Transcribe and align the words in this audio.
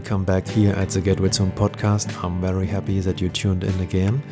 welcome 0.00 0.24
back 0.24 0.48
here 0.48 0.72
at 0.76 0.88
the 0.88 0.98
Get 0.98 1.16
Gateway 1.16 1.30
Zone 1.30 1.52
podcast. 1.52 2.24
I'm 2.24 2.40
very 2.40 2.66
happy 2.66 3.00
that 3.00 3.20
you 3.20 3.28
tuned 3.28 3.64
in 3.64 3.80
again. 3.80 4.22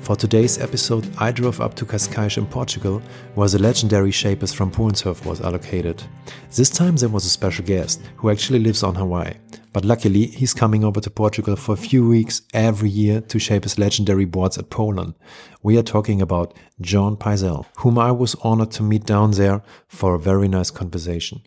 For 0.00 0.16
today's 0.16 0.58
episode, 0.58 1.08
I 1.18 1.30
drove 1.30 1.60
up 1.60 1.74
to 1.76 1.86
Cascais 1.86 2.36
in 2.36 2.46
Portugal, 2.46 3.00
where 3.36 3.48
the 3.48 3.60
legendary 3.60 4.10
Shapers 4.10 4.52
from 4.52 4.72
Polensurf 4.72 5.24
was 5.24 5.40
allocated. 5.40 6.02
This 6.50 6.68
time 6.68 6.96
there 6.96 7.08
was 7.08 7.26
a 7.26 7.30
special 7.30 7.64
guest, 7.64 8.02
who 8.16 8.28
actually 8.28 8.58
lives 8.58 8.82
on 8.82 8.96
Hawaii. 8.96 9.34
But 9.72 9.84
luckily, 9.84 10.26
he's 10.26 10.52
coming 10.52 10.82
over 10.82 11.00
to 11.00 11.10
Portugal 11.10 11.54
for 11.54 11.74
a 11.74 11.86
few 11.88 12.08
weeks 12.08 12.42
every 12.52 12.90
year 12.90 13.20
to 13.20 13.38
shape 13.38 13.62
his 13.62 13.78
legendary 13.78 14.24
boards 14.24 14.58
at 14.58 14.68
Polen. 14.68 15.14
We 15.62 15.78
are 15.78 15.84
talking 15.84 16.22
about 16.22 16.54
John 16.80 17.16
Pyzel, 17.16 17.66
whom 17.76 18.00
I 18.00 18.10
was 18.10 18.34
honored 18.42 18.72
to 18.72 18.82
meet 18.82 19.04
down 19.04 19.30
there 19.30 19.62
for 19.86 20.16
a 20.16 20.18
very 20.18 20.48
nice 20.48 20.72
conversation. 20.72 21.42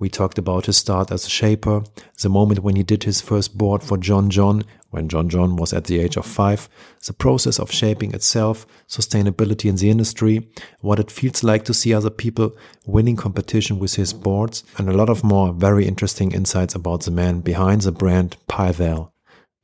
We 0.00 0.08
talked 0.08 0.38
about 0.38 0.66
his 0.66 0.76
start 0.76 1.10
as 1.10 1.26
a 1.26 1.30
shaper, 1.30 1.82
the 2.22 2.28
moment 2.28 2.60
when 2.60 2.76
he 2.76 2.84
did 2.84 3.02
his 3.02 3.20
first 3.20 3.58
board 3.58 3.82
for 3.82 3.98
John 3.98 4.30
John, 4.30 4.62
when 4.90 5.08
John 5.08 5.28
John 5.28 5.56
was 5.56 5.72
at 5.72 5.84
the 5.84 5.98
age 5.98 6.16
of 6.16 6.24
five, 6.24 6.68
the 7.04 7.12
process 7.12 7.58
of 7.58 7.72
shaping 7.72 8.14
itself, 8.14 8.64
sustainability 8.88 9.68
in 9.68 9.74
the 9.74 9.90
industry, 9.90 10.48
what 10.80 11.00
it 11.00 11.10
feels 11.10 11.42
like 11.42 11.64
to 11.64 11.74
see 11.74 11.92
other 11.92 12.10
people 12.10 12.56
winning 12.86 13.16
competition 13.16 13.80
with 13.80 13.96
his 13.96 14.12
boards, 14.12 14.62
and 14.78 14.88
a 14.88 14.96
lot 14.96 15.10
of 15.10 15.24
more 15.24 15.52
very 15.52 15.84
interesting 15.84 16.30
insights 16.30 16.76
about 16.76 17.02
the 17.02 17.10
man 17.10 17.40
behind 17.40 17.82
the 17.82 17.92
brand 17.92 18.36
Pyzel. 18.48 19.10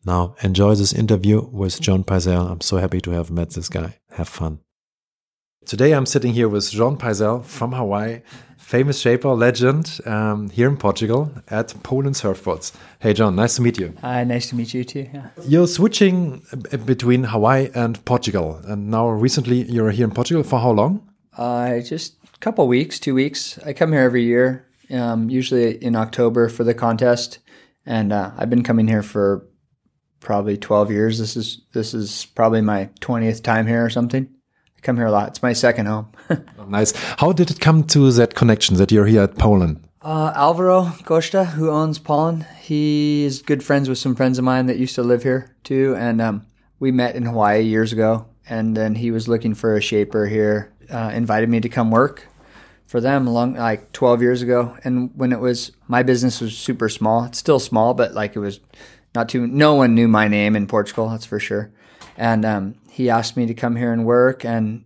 Now, 0.05 0.35
enjoy 0.43 0.75
this 0.75 0.93
interview 0.93 1.49
with 1.53 1.81
John 1.81 2.03
Pyzel. 2.03 2.51
I'm 2.51 2.61
so 2.61 2.79
happy 2.79 3.01
to 3.03 3.13
have 3.13 3.31
met 3.31 3.51
this 3.51 3.69
guy. 3.69 3.99
Have 4.11 4.29
fun. 4.29 4.59
Today 5.67 5.93
I'm 5.93 6.05
sitting 6.05 6.35
here 6.35 6.49
with 6.49 6.71
John 6.71 6.99
Pyzel 6.99 7.43
from 7.43 7.73
Hawaii, 7.73 8.21
famous 8.59 8.99
shaper 8.99 9.31
legend 9.31 9.99
um, 10.05 10.51
here 10.51 10.69
in 10.69 10.77
Portugal 10.77 11.33
at 11.49 11.75
Polen 11.83 12.13
Surfboards. 12.13 12.73
Hey 12.99 13.15
John, 13.15 13.35
nice 13.37 13.57
to 13.57 13.63
meet 13.63 13.79
you. 13.79 13.95
Hi, 14.03 14.25
nice 14.25 14.51
to 14.51 14.57
meet 14.57 14.75
you 14.75 14.85
too. 14.85 15.09
Yeah. 15.15 15.29
You're 15.47 15.67
switching 15.67 16.43
between 16.85 17.25
Hawaii 17.25 17.71
and 17.75 18.05
Portugal, 18.05 18.61
and 18.65 18.91
now 18.91 19.09
recently 19.09 19.63
you're 19.63 19.91
here 19.91 20.05
in 20.05 20.11
Portugal 20.11 20.43
for 20.43 20.59
how 20.59 20.71
long? 20.71 21.09
Uh, 21.39 21.81
just 21.81 22.17
a 22.35 22.39
couple 22.41 22.69
weeks, 22.69 22.99
two 22.99 23.15
weeks. 23.15 23.59
I 23.65 23.73
come 23.73 23.93
here 23.93 24.03
every 24.03 24.25
year, 24.25 24.67
um, 24.91 25.31
usually 25.31 25.83
in 25.83 25.97
October 25.97 26.51
for 26.51 26.65
the 26.65 26.75
contest, 26.75 27.39
and 27.87 28.13
uh, 28.13 28.33
I've 28.37 28.51
been 28.51 28.65
coming 28.65 28.87
here 28.87 29.03
for 29.03 29.47
probably 30.21 30.59
12 30.59 30.91
years. 30.91 31.19
This 31.19 31.39
is 31.39 31.63
this 31.73 31.95
is 31.95 32.27
probably 32.35 32.61
my 32.61 32.91
20th 33.01 33.43
time 33.43 33.67
here 33.67 33.83
or 33.83 33.89
something 33.89 34.29
come 34.85 34.97
here 34.97 35.07
a 35.07 35.11
lot. 35.11 35.29
It's 35.29 35.43
my 35.43 35.53
second 35.53 35.87
home. 35.87 36.13
oh, 36.31 36.65
nice. 36.69 36.93
How 37.19 37.33
did 37.33 37.51
it 37.51 37.59
come 37.59 37.85
to 37.89 38.13
that 38.13 38.35
connection 38.35 38.77
that 38.77 38.93
you're 38.93 39.07
here 39.07 39.23
at 39.23 39.37
Polen? 39.37 39.85
Uh, 40.03 40.33
Alvaro 40.37 40.93
Costa, 41.05 41.45
who 41.45 41.71
owns 41.71 41.99
Polen, 41.99 42.47
he 42.61 43.25
is 43.25 43.41
good 43.41 43.65
friends 43.65 43.89
with 43.89 43.97
some 43.97 44.15
friends 44.15 44.39
of 44.39 44.45
mine 44.45 44.67
that 44.67 44.77
used 44.77 44.95
to 44.97 45.03
live 45.03 45.23
here 45.23 45.55
too, 45.65 45.97
and 45.97 46.21
um, 46.21 46.47
we 46.79 46.93
met 46.93 47.17
in 47.17 47.25
Hawaii 47.25 47.63
years 47.63 47.93
ago. 47.93 48.27
And 48.47 48.77
then 48.77 48.95
he 48.97 49.11
was 49.11 49.27
looking 49.27 49.55
for 49.55 49.75
a 49.75 49.81
shaper 49.81 50.27
here, 50.27 50.71
uh, 50.91 51.11
invited 51.15 51.49
me 51.49 51.61
to 51.61 51.69
come 51.71 51.91
work 51.91 52.29
for 52.85 53.01
them 53.01 53.27
long 53.27 53.55
like 53.55 53.93
12 53.93 54.21
years 54.21 54.43
ago. 54.43 54.77
And 54.85 55.11
when 55.15 55.33
it 55.33 55.41
was 55.41 55.73
my 55.89 56.03
business 56.03 56.41
was 56.41 56.57
super 56.57 56.91
small, 56.91 57.25
it's 57.25 57.39
still 57.39 57.59
small, 57.59 57.95
but 57.95 58.13
like 58.13 58.37
it 58.37 58.41
was 58.41 58.61
not 59.15 59.29
too. 59.31 59.47
No 59.47 59.75
one 59.75 59.95
knew 59.95 60.09
my 60.09 60.29
name 60.29 60.55
in 60.55 60.67
Portugal, 60.67 61.09
that's 61.09 61.25
for 61.25 61.41
sure. 61.41 61.73
And 62.17 62.45
um, 62.45 62.75
he 62.95 63.11
asked 63.11 63.37
me 63.37 63.45
to 63.45 63.55
come 63.55 63.75
here 63.75 63.93
and 63.93 64.07
work 64.07 64.45
and 64.45 64.85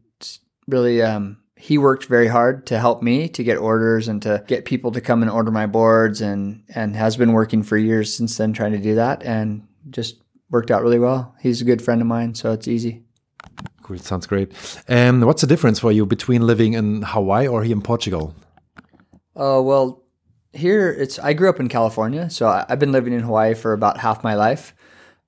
really 0.67 1.03
um, 1.03 1.37
he 1.56 1.77
worked 1.77 2.06
very 2.06 2.27
hard 2.27 2.67
to 2.67 2.78
help 2.78 3.03
me 3.03 3.28
to 3.28 3.45
get 3.45 3.59
orders 3.59 4.09
and 4.09 4.23
to 4.23 4.42
get 4.47 4.64
people 4.64 4.91
to 4.92 5.01
come 5.03 5.20
and 5.20 5.30
order 5.30 5.51
my 5.51 5.67
boards 5.67 6.23
and 6.23 6.63
and 6.74 6.97
has 6.97 7.18
been 7.18 7.33
working 7.35 7.63
for 7.63 7.77
years 7.77 8.14
since 8.14 8.39
then 8.39 8.55
trying 8.55 8.73
to 8.73 8.79
do 8.79 8.95
that 8.95 9.23
and 9.24 9.68
just 9.91 10.23
worked 10.48 10.70
out 10.70 10.83
really 10.83 10.98
well. 10.98 11.35
He's 11.42 11.61
a 11.61 11.67
good 11.67 11.83
friend 11.83 12.01
of 12.01 12.07
mine, 12.07 12.35
so 12.35 12.51
it's 12.52 12.67
easy. 12.67 13.02
Cool, 13.83 13.98
sounds 13.98 14.27
great. 14.27 14.52
And 14.89 15.27
what's 15.27 15.42
the 15.42 15.47
difference 15.47 15.79
for 15.79 15.92
you 15.92 16.07
between 16.07 16.47
living 16.47 16.73
in 16.73 17.02
Hawaii 17.02 17.47
or 17.47 17.63
here 17.63 17.77
in 17.77 17.83
Portugal? 17.83 18.35
Oh 19.36 19.58
uh, 19.58 19.63
well, 19.63 20.02
here 20.55 20.91
it's. 20.91 21.18
I 21.18 21.35
grew 21.35 21.51
up 21.51 21.61
in 21.61 21.68
California, 21.68 22.30
so 22.30 22.64
I've 22.70 22.79
been 22.79 22.92
living 22.92 23.13
in 23.13 23.20
Hawaii 23.20 23.52
for 23.52 23.74
about 23.74 23.98
half 23.98 24.24
my 24.24 24.35
life. 24.35 24.74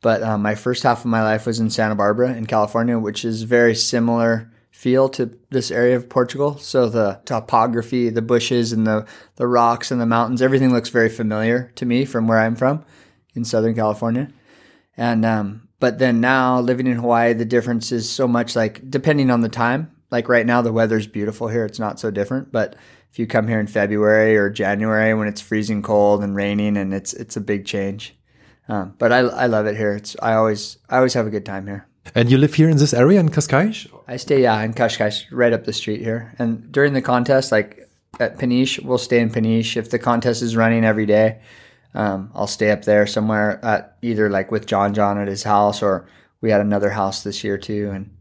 But 0.03 0.23
um, 0.23 0.43
my 0.43 0.55
first 0.55 0.83
half 0.83 1.01
of 1.01 1.07
my 1.07 1.23
life 1.23 1.47
was 1.47 1.61
in 1.61 1.71
Santa 1.71 1.95
Barbara 1.95 2.35
in 2.35 2.47
California, 2.47 2.99
which 2.99 3.25
is 3.25 3.43
very 3.43 3.75
similar 3.75 4.51
feel 4.71 5.11
to 5.11 5.37
this 5.51 5.71
area 5.71 5.95
of 5.95 6.09
Portugal. 6.09 6.57
So 6.57 6.89
the 6.89 7.21
topography, 7.27 8.09
the 8.09 8.23
bushes 8.23 8.73
and 8.73 8.87
the, 8.87 9.07
the 9.37 9.47
rocks 9.47 9.91
and 9.91 10.01
the 10.01 10.07
mountains, 10.07 10.41
everything 10.41 10.73
looks 10.73 10.89
very 10.89 11.11
familiar 11.11 11.71
to 11.75 11.85
me 11.85 12.07
from 12.07 12.27
where 12.27 12.39
I'm 12.39 12.57
from 12.57 12.85
in 13.35 13.45
Southern 13.45 13.75
California. 13.75 14.31
And, 14.97 15.27
um, 15.27 15.69
but 15.81 15.99
then 15.99 16.21
now 16.21 16.61
living 16.61 16.87
in 16.87 16.99
Hawaii, 16.99 17.35
the 17.35 17.45
difference 17.45 17.93
is 17.93 18.09
so 18.09 18.27
much 18.27 18.57
like 18.57 18.91
depending 18.91 19.31
on 19.31 19.43
the 19.43 19.49
time. 19.51 19.95
Like 20.11 20.29
right 20.29 20.47
now, 20.47 20.63
the 20.63 20.73
weather's 20.73 21.07
beautiful 21.07 21.49
here. 21.49 21.65
It's 21.65 21.79
not 21.79 22.01
so 22.01 22.11
different. 22.11 22.51
But 22.51 22.75
if 23.11 23.19
you 23.19 23.27
come 23.27 23.49
here 23.49 23.61
in 23.61 23.67
February 23.67 24.37
or 24.37 24.51
January 24.51 25.13
when 25.15 25.29
it's 25.29 25.41
freezing 25.41 25.83
cold 25.83 26.25
and 26.25 26.35
raining 26.35 26.77
and 26.77 26.95
it's, 26.95 27.13
it's 27.13 27.37
a 27.37 27.41
big 27.41 27.67
change. 27.67 28.15
Um, 28.71 28.95
but 28.99 29.11
I, 29.11 29.19
I 29.19 29.47
love 29.47 29.67
it 29.67 29.77
here. 29.77 29.95
It's 29.95 30.15
I 30.23 30.35
always 30.35 30.79
I 30.89 30.99
always 30.99 31.15
have 31.15 31.27
a 31.27 31.31
good 31.31 31.45
time 31.45 31.67
here. 31.67 31.89
And 32.15 32.31
you 32.31 32.39
live 32.39 32.55
here 32.55 32.69
in 32.69 32.77
this 32.77 32.95
area 32.95 33.19
in 33.19 33.29
Cascais? 33.29 33.91
I 34.07 34.17
stay 34.17 34.43
yeah 34.43 34.63
in 34.63 34.75
Cascais, 34.75 35.25
right 35.33 35.53
up 35.53 35.65
the 35.65 35.73
street 35.73 36.01
here. 36.01 36.35
And 36.39 36.71
during 36.71 36.93
the 36.93 37.03
contest, 37.03 37.51
like 37.51 37.91
at 38.21 38.39
Peniche, 38.39 38.79
we'll 38.85 38.99
stay 38.99 39.19
in 39.19 39.31
Peniche. 39.31 39.77
If 39.77 39.91
the 39.91 39.99
contest 39.99 40.41
is 40.41 40.55
running 40.55 40.85
every 40.85 41.05
day, 41.05 41.41
um, 41.95 42.31
I'll 42.33 42.47
stay 42.47 42.71
up 42.71 42.85
there 42.85 43.07
somewhere 43.09 43.63
at 43.65 43.97
either 44.03 44.31
like 44.31 44.53
with 44.53 44.67
John 44.67 44.95
John 44.95 45.19
at 45.19 45.27
his 45.27 45.43
house 45.43 45.83
or 45.83 46.09
we 46.41 46.51
had 46.51 46.61
another 46.61 46.91
house 46.91 47.25
this 47.25 47.43
year 47.43 47.59
too. 47.59 47.91
And 47.93 48.17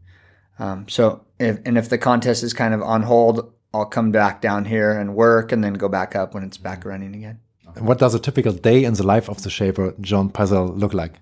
um, 0.58 0.88
so 0.88 1.24
if 1.38 1.60
and 1.64 1.78
if 1.78 1.88
the 1.88 1.98
contest 1.98 2.42
is 2.42 2.52
kind 2.52 2.74
of 2.74 2.82
on 2.82 3.02
hold, 3.02 3.52
I'll 3.72 3.86
come 3.86 4.10
back 4.10 4.40
down 4.40 4.64
here 4.64 4.90
and 4.98 5.14
work 5.14 5.52
and 5.52 5.62
then 5.62 5.74
go 5.74 5.88
back 5.88 6.16
up 6.16 6.34
when 6.34 6.42
it's 6.42 6.58
back 6.58 6.84
running 6.84 7.14
again. 7.14 7.38
What 7.78 7.98
does 7.98 8.14
a 8.14 8.18
typical 8.18 8.52
day 8.52 8.84
in 8.84 8.94
the 8.94 9.06
life 9.06 9.28
of 9.28 9.42
the 9.42 9.50
shaper 9.50 9.94
John 10.00 10.30
Pyzel 10.30 10.78
look 10.78 10.94
like? 10.94 11.14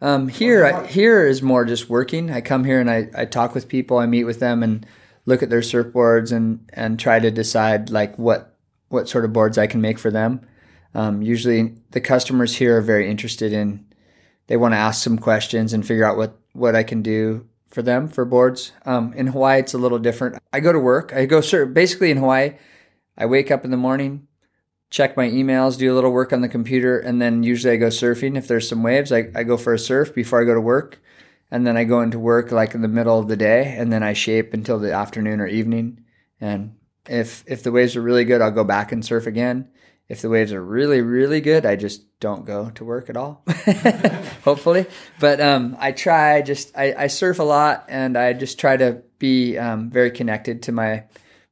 Um, 0.00 0.28
here, 0.28 0.64
I, 0.64 0.86
here 0.86 1.26
is 1.26 1.42
more 1.42 1.64
just 1.64 1.90
working. 1.90 2.30
I 2.30 2.40
come 2.40 2.64
here 2.64 2.80
and 2.80 2.90
I, 2.90 3.08
I 3.16 3.24
talk 3.24 3.54
with 3.54 3.68
people. 3.68 3.98
I 3.98 4.06
meet 4.06 4.24
with 4.24 4.38
them 4.38 4.62
and 4.62 4.86
look 5.26 5.42
at 5.42 5.50
their 5.50 5.60
surfboards 5.60 6.32
and 6.32 6.68
and 6.72 6.98
try 6.98 7.18
to 7.18 7.30
decide 7.30 7.90
like 7.90 8.16
what 8.16 8.56
what 8.88 9.08
sort 9.08 9.24
of 9.24 9.32
boards 9.32 9.58
I 9.58 9.66
can 9.66 9.80
make 9.80 9.98
for 9.98 10.10
them. 10.10 10.46
Um, 10.94 11.20
usually, 11.20 11.74
the 11.90 12.00
customers 12.00 12.56
here 12.56 12.78
are 12.78 12.82
very 12.82 13.10
interested 13.10 13.52
in. 13.52 13.84
They 14.46 14.56
want 14.56 14.72
to 14.72 14.78
ask 14.78 15.02
some 15.02 15.18
questions 15.18 15.72
and 15.72 15.86
figure 15.86 16.04
out 16.04 16.16
what 16.16 16.38
what 16.52 16.76
I 16.76 16.84
can 16.84 17.02
do 17.02 17.46
for 17.68 17.82
them 17.82 18.08
for 18.08 18.24
boards. 18.24 18.72
Um, 18.86 19.12
in 19.14 19.26
Hawaii, 19.28 19.60
it's 19.60 19.74
a 19.74 19.78
little 19.78 19.98
different. 19.98 20.38
I 20.52 20.60
go 20.60 20.72
to 20.72 20.78
work. 20.78 21.12
I 21.12 21.26
go 21.26 21.40
surf. 21.40 21.74
Basically, 21.74 22.12
in 22.12 22.18
Hawaii, 22.18 22.54
I 23.16 23.26
wake 23.26 23.50
up 23.50 23.64
in 23.64 23.72
the 23.72 23.76
morning 23.76 24.27
check 24.90 25.16
my 25.16 25.28
emails, 25.28 25.78
do 25.78 25.92
a 25.92 25.94
little 25.94 26.12
work 26.12 26.32
on 26.32 26.40
the 26.40 26.48
computer, 26.48 26.98
and 26.98 27.20
then 27.20 27.42
usually 27.42 27.74
I 27.74 27.76
go 27.76 27.88
surfing. 27.88 28.36
If 28.36 28.48
there's 28.48 28.68
some 28.68 28.82
waves, 28.82 29.12
I, 29.12 29.30
I 29.34 29.44
go 29.44 29.56
for 29.56 29.74
a 29.74 29.78
surf 29.78 30.14
before 30.14 30.40
I 30.40 30.44
go 30.44 30.54
to 30.54 30.60
work. 30.60 31.00
And 31.50 31.66
then 31.66 31.78
I 31.78 31.84
go 31.84 32.02
into 32.02 32.18
work 32.18 32.52
like 32.52 32.74
in 32.74 32.82
the 32.82 32.88
middle 32.88 33.18
of 33.18 33.28
the 33.28 33.36
day, 33.36 33.74
and 33.78 33.90
then 33.90 34.02
I 34.02 34.12
shape 34.12 34.52
until 34.52 34.78
the 34.78 34.92
afternoon 34.92 35.40
or 35.40 35.46
evening. 35.46 36.04
And 36.40 36.76
if 37.08 37.42
if 37.46 37.62
the 37.62 37.72
waves 37.72 37.96
are 37.96 38.02
really 38.02 38.24
good, 38.24 38.42
I'll 38.42 38.50
go 38.50 38.64
back 38.64 38.92
and 38.92 39.02
surf 39.02 39.26
again. 39.26 39.70
If 40.10 40.20
the 40.20 40.28
waves 40.28 40.52
are 40.52 40.62
really 40.62 41.00
really 41.00 41.40
good, 41.40 41.64
I 41.64 41.76
just 41.76 42.20
don't 42.20 42.44
go 42.44 42.68
to 42.74 42.84
work 42.84 43.08
at 43.08 43.16
all. 43.16 43.44
Hopefully, 44.44 44.84
but 45.20 45.40
um, 45.40 45.74
I 45.80 45.92
try. 45.92 46.42
Just 46.42 46.76
I, 46.76 46.94
I 46.98 47.06
surf 47.06 47.38
a 47.38 47.44
lot, 47.44 47.86
and 47.88 48.18
I 48.18 48.34
just 48.34 48.60
try 48.60 48.76
to 48.76 49.02
be 49.18 49.56
um, 49.56 49.88
very 49.88 50.10
connected 50.10 50.62
to 50.64 50.72
my 50.72 51.04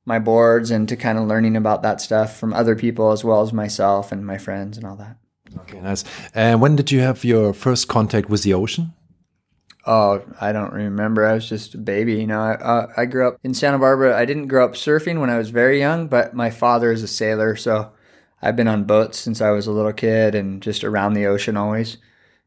my 0.07 0.21
boards 0.21 0.71
and 0.71 0.89
to 0.89 0.97
kind 0.97 1.19
of 1.19 1.27
learning 1.27 1.57
about 1.57 1.83
that 1.83 2.01
stuff 2.01 2.39
from 2.39 2.55
other 2.55 2.77
people 2.77 3.11
as 3.11 3.25
well 3.25 3.43
as 3.43 3.53
myself 3.53 4.13
and 4.13 4.25
my 4.25 4.39
friends 4.39 4.79
and 4.79 4.87
all 4.87 4.97
that. 4.97 5.17
Okay, 5.59 5.81
nice. 5.81 6.05
And 6.35 6.61
when 6.61 6.77
did 6.77 6.93
you 6.93 7.01
have 7.01 7.25
your 7.25 7.53
first 7.53 7.89
contact 7.89 8.31
with 8.31 8.45
the 8.45 8.55
ocean? 8.55 8.95
Oh, 9.85 10.23
I 10.41 10.53
don't 10.53 10.73
remember. 10.73 11.27
I 11.27 11.35
was 11.35 11.49
just 11.49 11.75
a 11.75 11.79
baby. 11.79 12.15
You 12.15 12.27
know, 12.27 12.41
I, 12.41 12.55
uh, 12.55 12.93
I 12.97 13.05
grew 13.05 13.27
up 13.29 13.39
in 13.43 13.55
Santa 13.55 13.79
Barbara. 13.79 14.17
I 14.17 14.25
didn't 14.25 14.49
grow 14.49 14.65
up 14.65 14.73
surfing 14.73 15.21
when 15.21 15.31
I 15.31 15.39
was 15.39 15.51
very 15.51 15.79
young, 15.79 16.09
but 16.09 16.35
my 16.35 16.51
father 16.51 16.91
is 16.91 17.03
a 17.03 17.09
sailor, 17.09 17.55
so 17.57 17.93
I've 18.43 18.57
been 18.57 18.69
on 18.69 18.85
boats 18.85 19.19
since 19.19 19.41
I 19.41 19.51
was 19.51 19.67
a 19.67 19.73
little 19.73 19.93
kid 19.93 20.35
and 20.35 20.61
just 20.61 20.83
around 20.83 21.15
the 21.15 21.27
ocean 21.27 21.57
always. 21.57 21.99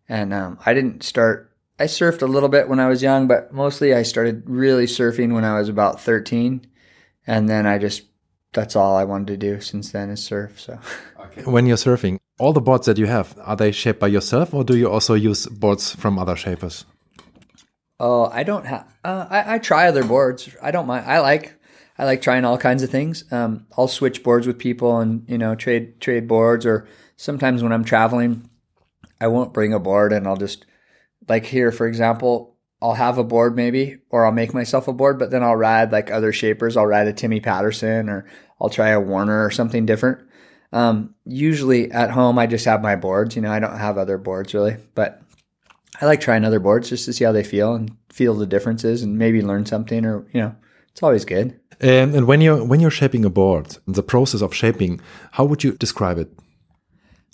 And 0.08 0.34
um, 0.34 0.60
I 0.66 0.74
didn't 0.74 1.04
start. 1.04 1.52
I 1.80 1.86
surfed 1.86 2.22
a 2.22 2.28
little 2.28 2.50
bit 2.50 2.68
when 2.68 2.80
I 2.80 2.88
was 2.88 3.02
young, 3.02 3.28
but 3.28 3.54
mostly 3.54 3.94
I 3.94 4.04
started 4.04 4.44
really 4.46 4.86
surfing 4.86 5.34
when 5.34 5.46
I 5.46 5.58
was 5.58 5.70
about 5.70 6.02
13 6.02 6.66
and 7.30 7.48
then 7.48 7.68
I 7.68 7.78
just 7.78 8.04
that's 8.54 8.76
all 8.76 8.98
I 8.98 9.04
wanted 9.04 9.28
to 9.28 9.38
do 9.38 9.62
since 9.62 9.92
then 9.92 10.10
is 10.10 10.24
surf. 10.24 10.60
So 10.60 10.80
okay. 11.20 11.44
when 11.44 11.68
you're 11.68 11.78
surfing, 11.78 12.18
all 12.40 12.54
the 12.54 12.62
boards 12.62 12.88
that 12.88 12.98
you 12.98 13.06
have 13.06 13.38
are 13.46 13.56
they 13.56 13.72
shaped 13.72 14.00
by 14.00 14.08
yourself, 14.08 14.54
or 14.54 14.64
do 14.64 14.76
you 14.76 14.90
also 14.90 15.14
use 15.14 15.46
boards 15.46 15.94
from 15.94 16.18
other 16.18 16.36
shapers? 16.36 16.86
Oh, 18.00 18.26
I 18.34 18.44
don't 18.44 18.66
have. 18.66 18.92
Uh, 19.04 19.28
I, 19.30 19.56
I 19.56 19.58
try 19.60 19.88
other 19.88 20.04
boards. 20.04 20.50
I 20.62 20.72
don't 20.72 20.88
mind. 20.88 21.06
I 21.06 21.20
like 21.20 21.54
I 22.00 22.06
like 22.06 22.22
trying 22.22 22.46
all 22.46 22.58
kinds 22.58 22.82
of 22.82 22.90
things. 22.90 23.32
Um, 23.32 23.68
I'll 23.78 23.88
switch 23.88 24.24
boards 24.24 24.48
with 24.48 24.58
people 24.58 24.98
and 24.98 25.24
you 25.30 25.38
know 25.38 25.54
trade 25.54 26.02
trade 26.02 26.28
boards, 26.28 26.66
or 26.66 26.88
sometimes 27.16 27.62
when 27.62 27.72
I'm 27.72 27.86
traveling, 27.86 28.50
I 29.22 29.28
won't 29.28 29.54
bring 29.54 29.72
a 29.72 29.80
board 29.80 30.14
and 30.14 30.28
I'll 30.28 30.38
just 30.38 30.66
like 31.28 31.46
here, 31.46 31.72
for 31.72 31.86
example, 31.86 32.49
I'll 32.82 32.94
have 32.94 33.18
a 33.18 33.24
board 33.24 33.56
maybe, 33.56 33.98
or 34.10 34.26
I'll 34.26 34.32
make 34.32 34.54
myself 34.54 34.88
a 34.88 34.94
board, 34.94 35.20
but 35.20 35.32
then 35.32 35.44
I'll 35.44 35.56
ride 35.56 35.92
like 35.92 36.12
other 36.12 36.32
shapers. 36.32 36.78
I'll 36.78 36.86
ride 36.86 37.08
a 37.08 37.14
Timmy 37.14 37.42
Patterson 37.42 38.10
or 38.10 38.26
I'll 38.60 38.70
try 38.70 38.90
a 38.90 39.00
Warner 39.00 39.46
or 39.46 39.52
something 39.52 39.86
different. 39.86 40.20
Um, 40.72 41.16
usually 41.26 41.92
at 41.92 42.12
home, 42.12 42.40
I 42.40 42.48
just 42.48 42.66
have 42.66 42.82
my 42.82 42.96
boards. 42.96 43.36
You 43.36 43.42
know, 43.42 43.52
I 43.52 43.60
don't 43.60 43.78
have 43.78 43.98
other 43.98 44.18
boards 44.18 44.54
really, 44.54 44.78
but 44.96 45.22
I 46.00 46.06
like 46.06 46.22
trying 46.22 46.46
other 46.46 46.60
boards 46.60 46.90
just 46.90 47.06
to 47.06 47.14
see 47.14 47.26
how 47.26 47.34
they 47.34 47.44
feel 47.44 47.74
and 47.74 47.98
feel 48.10 48.34
the 48.34 48.46
differences 48.46 49.04
and 49.04 49.18
maybe 49.18 49.42
learn 49.42 49.66
something 49.66 50.06
or, 50.06 50.26
you 50.32 50.40
know, 50.40 50.56
it's 50.90 51.04
always 51.04 51.26
good. 51.26 51.60
And, 51.82 52.16
and 52.16 52.28
when 52.28 52.42
you're 52.42 52.64
when 52.64 52.80
you're 52.80 52.92
shaping 52.92 53.26
a 53.26 53.30
board, 53.30 53.78
the 53.88 54.04
process 54.04 54.42
of 54.42 54.54
shaping, 54.54 55.02
how 55.32 55.46
would 55.46 55.64
you 55.64 55.74
describe 55.74 56.18
it? 56.18 56.30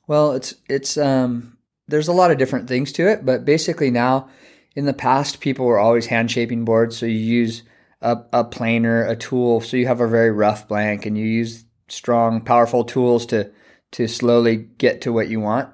Well, 0.07 0.33
it's 0.33 0.55
it's 0.69 0.97
um 0.97 1.57
there's 1.87 2.07
a 2.07 2.13
lot 2.13 2.31
of 2.31 2.37
different 2.37 2.67
things 2.67 2.91
to 2.93 3.07
it, 3.07 3.25
but 3.25 3.45
basically 3.45 3.91
now 3.91 4.29
in 4.75 4.85
the 4.85 4.93
past 4.93 5.39
people 5.39 5.65
were 5.65 5.79
always 5.79 6.07
hand 6.07 6.29
shaping 6.29 6.65
boards, 6.65 6.97
so 6.97 7.05
you 7.05 7.17
use 7.17 7.63
a, 8.01 8.17
a 8.33 8.43
planer, 8.43 9.05
a 9.05 9.15
tool, 9.15 9.61
so 9.61 9.77
you 9.77 9.87
have 9.87 10.01
a 10.01 10.07
very 10.07 10.31
rough 10.31 10.67
blank 10.67 11.05
and 11.05 11.17
you 11.17 11.25
use 11.25 11.65
strong, 11.87 12.41
powerful 12.41 12.83
tools 12.83 13.25
to 13.27 13.51
to 13.91 14.07
slowly 14.07 14.57
get 14.77 15.01
to 15.01 15.13
what 15.13 15.29
you 15.29 15.39
want. 15.39 15.69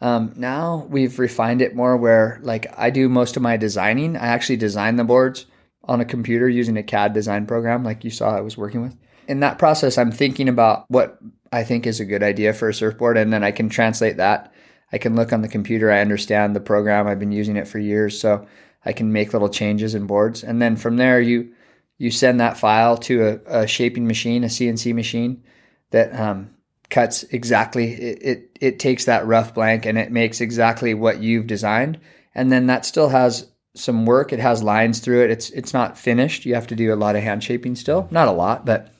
Um, 0.00 0.32
now 0.36 0.86
we've 0.88 1.18
refined 1.18 1.60
it 1.60 1.74
more 1.74 1.96
where 1.96 2.38
like 2.42 2.66
I 2.76 2.90
do 2.90 3.08
most 3.08 3.36
of 3.36 3.42
my 3.42 3.56
designing. 3.56 4.16
I 4.16 4.28
actually 4.28 4.56
design 4.56 4.96
the 4.96 5.04
boards 5.04 5.46
on 5.84 6.00
a 6.00 6.04
computer 6.04 6.48
using 6.48 6.76
a 6.76 6.82
CAD 6.82 7.12
design 7.12 7.46
program 7.46 7.84
like 7.84 8.04
you 8.04 8.10
saw 8.10 8.34
I 8.34 8.40
was 8.40 8.56
working 8.56 8.82
with. 8.82 8.96
In 9.28 9.40
that 9.40 9.58
process, 9.58 9.98
I'm 9.98 10.12
thinking 10.12 10.48
about 10.48 10.84
what 10.88 11.18
I 11.52 11.64
think 11.64 11.86
is 11.86 12.00
a 12.00 12.04
good 12.04 12.22
idea 12.22 12.52
for 12.52 12.68
a 12.68 12.74
surfboard, 12.74 13.16
and 13.16 13.32
then 13.32 13.42
I 13.42 13.50
can 13.50 13.68
translate 13.68 14.18
that. 14.18 14.52
I 14.92 14.98
can 14.98 15.16
look 15.16 15.32
on 15.32 15.42
the 15.42 15.48
computer. 15.48 15.90
I 15.90 16.00
understand 16.00 16.54
the 16.54 16.60
program. 16.60 17.06
I've 17.06 17.18
been 17.18 17.32
using 17.32 17.56
it 17.56 17.68
for 17.68 17.78
years, 17.78 18.18
so 18.18 18.46
I 18.84 18.92
can 18.92 19.12
make 19.12 19.32
little 19.32 19.48
changes 19.48 19.94
in 19.94 20.06
boards. 20.06 20.44
And 20.44 20.62
then 20.62 20.76
from 20.76 20.96
there, 20.96 21.20
you 21.20 21.52
you 21.98 22.10
send 22.10 22.40
that 22.40 22.58
file 22.58 22.96
to 22.98 23.40
a, 23.46 23.62
a 23.62 23.66
shaping 23.66 24.06
machine, 24.06 24.44
a 24.44 24.48
CNC 24.48 24.94
machine 24.94 25.42
that 25.90 26.18
um, 26.18 26.50
cuts 26.88 27.24
exactly. 27.24 27.94
It, 27.94 28.22
it 28.22 28.58
it 28.60 28.78
takes 28.78 29.04
that 29.06 29.26
rough 29.26 29.54
blank 29.54 29.86
and 29.86 29.98
it 29.98 30.12
makes 30.12 30.40
exactly 30.40 30.94
what 30.94 31.20
you've 31.20 31.46
designed. 31.46 31.98
And 32.34 32.52
then 32.52 32.66
that 32.66 32.86
still 32.86 33.08
has 33.08 33.50
some 33.74 34.06
work. 34.06 34.32
It 34.32 34.38
has 34.38 34.62
lines 34.62 35.00
through 35.00 35.24
it. 35.24 35.30
It's 35.30 35.50
it's 35.50 35.74
not 35.74 35.98
finished. 35.98 36.44
You 36.44 36.54
have 36.54 36.66
to 36.68 36.76
do 36.76 36.92
a 36.92 36.96
lot 36.96 37.16
of 37.16 37.22
hand 37.22 37.42
shaping 37.42 37.74
still. 37.74 38.06
Not 38.10 38.28
a 38.28 38.32
lot, 38.32 38.64
but 38.64 38.92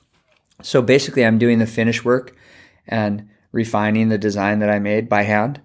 so 0.63 0.83
basically 0.83 1.25
I'm 1.25 1.39
doing 1.39 1.59
the 1.59 1.67
finish 1.67 2.05
work 2.05 2.35
and 2.89 3.29
refining 3.53 4.09
the 4.09 4.19
design 4.19 4.59
that 4.59 4.71
I 4.71 4.79
made 4.79 5.09
by 5.09 5.23
hand 5.23 5.61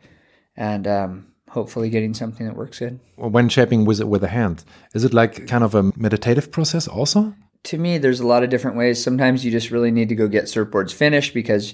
and 0.62 0.88
um, 0.88 1.26
hopefully 1.50 1.90
getting 1.90 2.14
something 2.14 2.46
that 2.46 2.56
works 2.56 2.78
good. 2.78 3.00
When 3.16 3.50
shaping 3.50 3.84
with 3.84 4.00
it 4.00 4.08
with 4.08 4.24
a 4.24 4.28
hand, 4.28 4.64
is 4.94 5.04
it 5.04 5.12
like 5.12 5.48
kind 5.48 5.64
of 5.64 5.74
a 5.74 5.92
meditative 5.98 6.52
process 6.52 6.88
also? 6.88 7.34
To 7.64 7.80
me, 7.80 7.98
there's 7.98 8.20
a 8.20 8.28
lot 8.28 8.44
of 8.44 8.52
different 8.52 8.78
ways. 8.78 9.04
Sometimes 9.04 9.44
you 9.44 9.50
just 9.50 9.72
really 9.72 9.90
need 9.90 10.08
to 10.10 10.16
go 10.16 10.28
get 10.28 10.46
surfboards 10.46 10.94
finished 10.94 11.34
because 11.34 11.74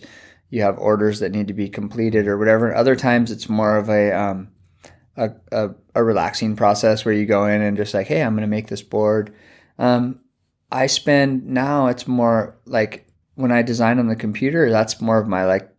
you 0.49 0.61
have 0.61 0.77
orders 0.77 1.19
that 1.19 1.33
need 1.33 1.49
to 1.49 1.53
be 1.53 1.67
completed 1.67 2.27
or 2.27 2.37
whatever. 2.37 2.73
Other 2.73 2.95
times 2.95 3.29
it's 3.29 3.49
more 3.49 3.75
of 3.75 3.89
a 3.89 4.13
um, 4.13 4.51
a, 5.17 5.31
a, 5.51 5.69
a, 5.95 6.03
relaxing 6.03 6.55
process 6.55 7.03
where 7.03 7.13
you 7.13 7.25
go 7.25 7.45
in 7.45 7.61
and 7.61 7.75
just 7.75 7.93
like, 7.93 8.07
hey, 8.07 8.21
I'm 8.21 8.35
going 8.35 8.41
to 8.41 8.47
make 8.47 8.67
this 8.67 8.83
board. 8.83 9.33
Um, 9.77 10.21
I 10.71 10.87
spend 10.87 11.45
now 11.45 11.87
it's 11.87 12.07
more 12.07 12.57
like 12.65 13.07
when 13.35 13.51
I 13.51 13.63
design 13.63 13.99
on 13.99 14.07
the 14.07 14.15
computer, 14.15 14.69
that's 14.69 15.01
more 15.01 15.17
of 15.17 15.27
my 15.27 15.45
like 15.45 15.69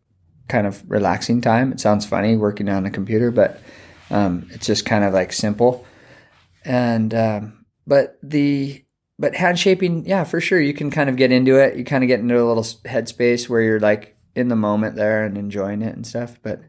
kind 0.49 0.67
of 0.67 0.83
relaxing 0.91 1.41
time. 1.41 1.73
It 1.73 1.81
sounds 1.81 2.06
funny 2.06 2.37
working 2.37 2.69
on 2.69 2.87
a 2.87 2.91
computer, 2.91 3.31
but 3.31 3.61
um, 4.11 4.49
it's 4.50 4.67
just 4.67 4.87
kind 4.87 5.05
of 5.05 5.12
like 5.12 5.33
simple. 5.33 5.87
And 6.65 7.15
um, 7.15 7.67
but 7.87 8.19
the 8.23 8.85
but 9.19 9.35
hand 9.35 9.59
shaping, 9.59 10.06
yeah, 10.06 10.25
for 10.25 10.41
sure, 10.41 10.61
you 10.61 10.75
can 10.75 10.91
kind 10.91 11.11
of 11.11 11.17
get 11.17 11.33
into 11.33 11.56
it. 11.56 11.77
You 11.77 11.85
kind 11.85 12.05
of 12.05 12.09
get 12.09 12.21
into 12.21 12.41
a 12.41 12.47
little 12.47 12.62
headspace 12.62 13.49
where 13.49 13.61
you're 13.61 13.81
like 13.81 14.17
in 14.35 14.49
the 14.49 14.56
moment 14.56 14.97
there 14.97 15.25
and 15.25 15.37
enjoying 15.37 15.83
it 15.83 15.95
and 15.95 16.06
stuff. 16.06 16.39
But 16.43 16.61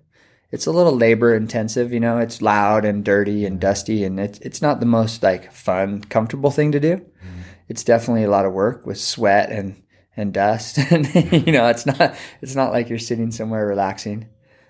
it's 0.51 0.65
a 0.65 0.71
little 0.71 0.95
labor 0.95 1.35
intensive, 1.35 1.93
you 1.93 1.99
know. 1.99 2.17
It's 2.17 2.41
loud 2.41 2.85
and 2.85 3.05
dirty 3.05 3.45
and 3.45 3.59
dusty, 3.59 4.03
and 4.03 4.19
it's 4.19 4.39
it's 4.39 4.61
not 4.61 4.79
the 4.79 4.85
most 4.85 5.21
like 5.21 5.53
fun, 5.53 6.01
comfortable 6.01 6.51
thing 6.51 6.71
to 6.71 6.79
do. 6.79 6.97
Mm. 6.97 7.43
It's 7.67 7.83
definitely 7.83 8.23
a 8.23 8.31
lot 8.31 8.45
of 8.45 8.53
work 8.53 8.85
with 8.85 8.99
sweat 8.99 9.51
and 9.51 9.81
and 10.19 10.33
dust, 10.33 10.77
and 10.91 11.13
you 11.13 11.51
know, 11.51 11.67
it's 11.67 11.85
not 11.85 12.15
it's 12.41 12.55
not 12.55 12.71
like 12.71 12.89
you're 12.89 12.99
sitting 12.99 13.31
somewhere 13.31 13.65
relaxing. 13.65 14.27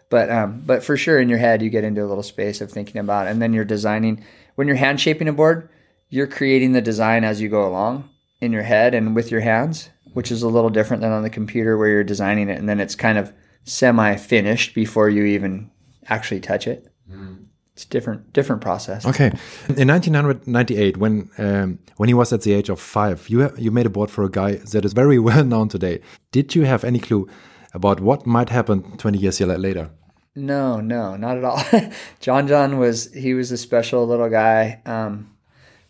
But 0.10 0.30
um, 0.30 0.64
but 0.66 0.84
for 0.84 0.98
sure, 0.98 1.20
in 1.20 1.30
your 1.30 1.38
head, 1.38 1.62
you 1.62 1.70
get 1.70 1.84
into 1.84 2.04
a 2.04 2.08
little 2.08 2.24
space 2.24 2.62
of 2.62 2.72
thinking 2.72 3.00
about, 3.00 3.28
it. 3.28 3.32
and 3.32 3.42
then 3.42 3.54
you're 3.54 3.66
designing. 3.66 4.24
When 4.56 4.68
you're 4.68 4.76
hand 4.76 5.00
shaping 5.00 5.28
a 5.28 5.34
board, 5.34 5.70
you're 6.10 6.28
creating 6.28 6.74
the 6.74 6.82
design 6.82 7.24
as 7.24 7.40
you 7.40 7.48
go 7.48 7.66
along 7.66 8.10
in 8.42 8.52
your 8.52 8.64
head 8.64 8.94
and 8.94 9.16
with 9.16 9.32
your 9.32 9.42
hands, 9.42 9.90
which 10.14 10.32
is 10.32 10.42
a 10.42 10.50
little 10.50 10.70
different 10.70 11.02
than 11.02 11.12
on 11.12 11.24
the 11.24 11.30
computer 11.30 11.78
where 11.78 11.90
you're 11.90 12.04
designing 12.04 12.50
it, 12.50 12.58
and 12.58 12.68
then 12.68 12.80
it's 12.80 12.96
kind 12.96 13.18
of 13.18 13.32
semi 13.64 14.16
finished 14.16 14.74
before 14.74 15.10
you 15.10 15.24
even 15.26 15.70
actually 16.08 16.40
touch 16.40 16.68
it. 16.68 16.88
Mm. 17.10 17.46
It's 17.80 17.86
different 17.86 18.34
different 18.34 18.62
process. 18.62 19.06
Okay, 19.06 19.32
in 19.78 19.88
1998, 19.88 20.98
when 20.98 21.30
um, 21.38 21.80
when 21.96 22.10
he 22.10 22.14
was 22.14 22.34
at 22.34 22.42
the 22.42 22.52
age 22.52 22.68
of 22.68 22.78
five, 22.78 23.30
you 23.30 23.50
you 23.58 23.72
made 23.72 23.86
a 23.86 23.90
board 23.90 24.12
for 24.12 24.26
a 24.26 24.30
guy 24.30 24.56
that 24.74 24.84
is 24.84 24.92
very 24.92 25.18
well 25.30 25.46
known 25.46 25.70
today. 25.70 26.02
Did 26.34 26.56
you 26.56 26.66
have 26.66 26.84
any 26.84 27.00
clue 27.00 27.30
about 27.74 28.02
what 28.02 28.26
might 28.26 28.50
happen 28.50 28.98
20 28.98 29.18
years 29.18 29.40
later? 29.40 29.92
No, 30.36 30.82
no, 30.82 31.16
not 31.16 31.38
at 31.38 31.46
all. 31.46 31.64
John 32.20 32.50
John 32.50 32.80
was 32.80 33.14
he 33.14 33.34
was 33.34 33.50
a 33.50 33.58
special 33.58 34.06
little 34.06 34.30
guy. 34.30 34.82
Um, 34.86 35.38